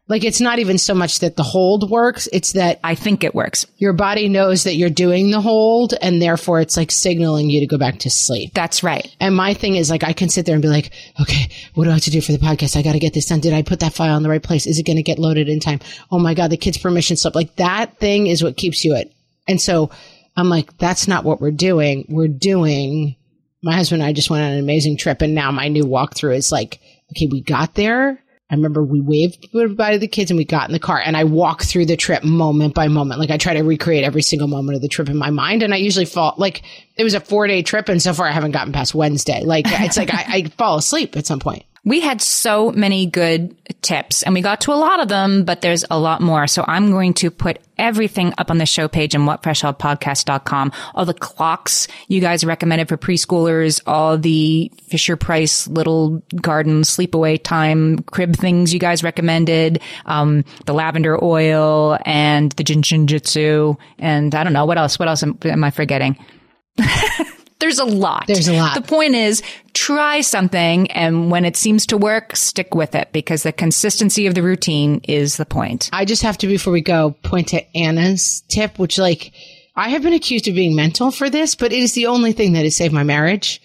[0.06, 2.28] Like it's not even so much that the hold works.
[2.30, 3.66] It's that I think it works.
[3.78, 7.66] your body knows that you're doing the hold and therefore it's like signaling you to
[7.66, 8.52] go back to sleep.
[8.52, 9.14] That's right.
[9.18, 10.90] And my thing is like, I can sit there and be like,
[11.20, 12.76] okay, what do I have to do for the podcast?
[12.76, 13.40] I got to get this done.
[13.40, 14.66] Did I put that file in the right place?
[14.66, 15.80] Is it going to get loaded in time?
[16.10, 17.34] Oh my God, the kid's permission slip.
[17.34, 19.08] Like that thing is what keeps you at.
[19.48, 19.90] And so
[20.36, 22.04] I'm like, that's not what we're doing.
[22.10, 23.16] We're doing,
[23.62, 25.22] my husband and I just went on an amazing trip.
[25.22, 26.80] And now my new walkthrough is like,
[27.12, 28.20] okay, we got there.
[28.54, 31.16] I remember we waved goodbye to the kids and we got in the car and
[31.16, 33.18] I walk through the trip moment by moment.
[33.18, 35.64] Like I try to recreate every single moment of the trip in my mind.
[35.64, 36.62] And I usually fall like
[36.94, 39.42] it was a four day trip and so far I haven't gotten past Wednesday.
[39.44, 41.64] Like it's like I, I fall asleep at some point.
[41.84, 45.60] We had so many good tips and we got to a lot of them, but
[45.60, 46.46] there's a lot more.
[46.46, 50.72] So I'm going to put everything up on the show page and whatfreshhellpodcast.com.
[50.94, 57.42] All the clocks you guys recommended for preschoolers, all the Fisher Price little garden sleepaway
[57.42, 63.76] time crib things you guys recommended, um, the lavender oil and the Jin Shin Jyutsu.
[63.98, 64.98] And I don't know what else.
[64.98, 66.16] What else am, am I forgetting?
[67.64, 68.26] There's a lot.
[68.26, 68.74] There's a lot.
[68.74, 69.42] The point is
[69.72, 74.34] try something and when it seems to work, stick with it because the consistency of
[74.34, 75.88] the routine is the point.
[75.90, 79.32] I just have to, before we go, point to Anna's tip, which like
[79.74, 82.52] I have been accused of being mental for this, but it is the only thing
[82.52, 83.62] that has saved my marriage.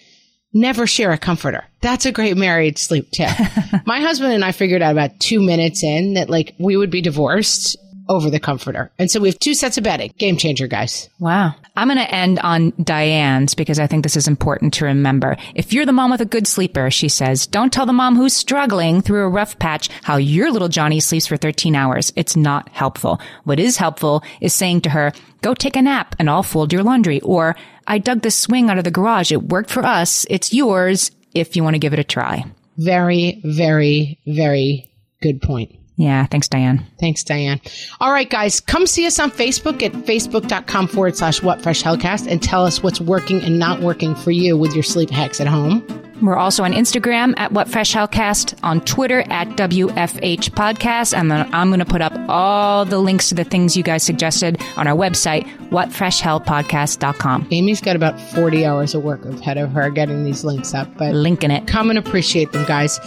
[0.54, 1.66] Never share a comforter.
[1.82, 3.28] That's a great married sleep tip.
[3.84, 7.02] my husband and I figured out about two minutes in that like we would be
[7.02, 7.76] divorced
[8.08, 8.90] over the comforter.
[8.98, 10.12] And so we have two sets of bedding.
[10.18, 11.08] Game changer, guys.
[11.18, 11.54] Wow.
[11.76, 15.36] I'm going to end on Diane's because I think this is important to remember.
[15.54, 18.32] If you're the mom with a good sleeper, she says, don't tell the mom who's
[18.32, 22.12] struggling through a rough patch how your little Johnny sleeps for 13 hours.
[22.16, 23.20] It's not helpful.
[23.44, 26.82] What is helpful is saying to her, go take a nap and I'll fold your
[26.82, 27.20] laundry.
[27.20, 29.32] Or I dug this swing out of the garage.
[29.32, 30.26] It worked for us.
[30.28, 32.44] It's yours if you want to give it a try.
[32.76, 34.90] Very, very, very
[35.22, 35.79] good point.
[36.00, 36.24] Yeah.
[36.24, 36.86] Thanks, Diane.
[36.98, 37.60] Thanks, Diane.
[38.00, 42.26] All right, guys, come see us on Facebook at facebook.com forward slash what fresh hellcast
[42.26, 45.46] and tell us what's working and not working for you with your sleep hacks at
[45.46, 45.86] home.
[46.20, 51.52] We're also on Instagram at What Fresh Hellcast, on Twitter at WFH Podcast, and then
[51.54, 54.86] I'm going to put up all the links to the things you guys suggested on
[54.86, 57.48] our website, whatfreshhellpodcast.com.
[57.50, 61.14] Amy's got about 40 hours of work ahead of her getting these links up, but
[61.14, 61.66] Linking it.
[61.66, 62.98] come and appreciate them, guys.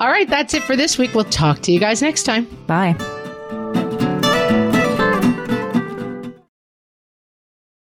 [0.00, 1.14] All right, that's it for this week.
[1.14, 2.44] We'll talk to you guys next time.
[2.66, 2.96] Bye.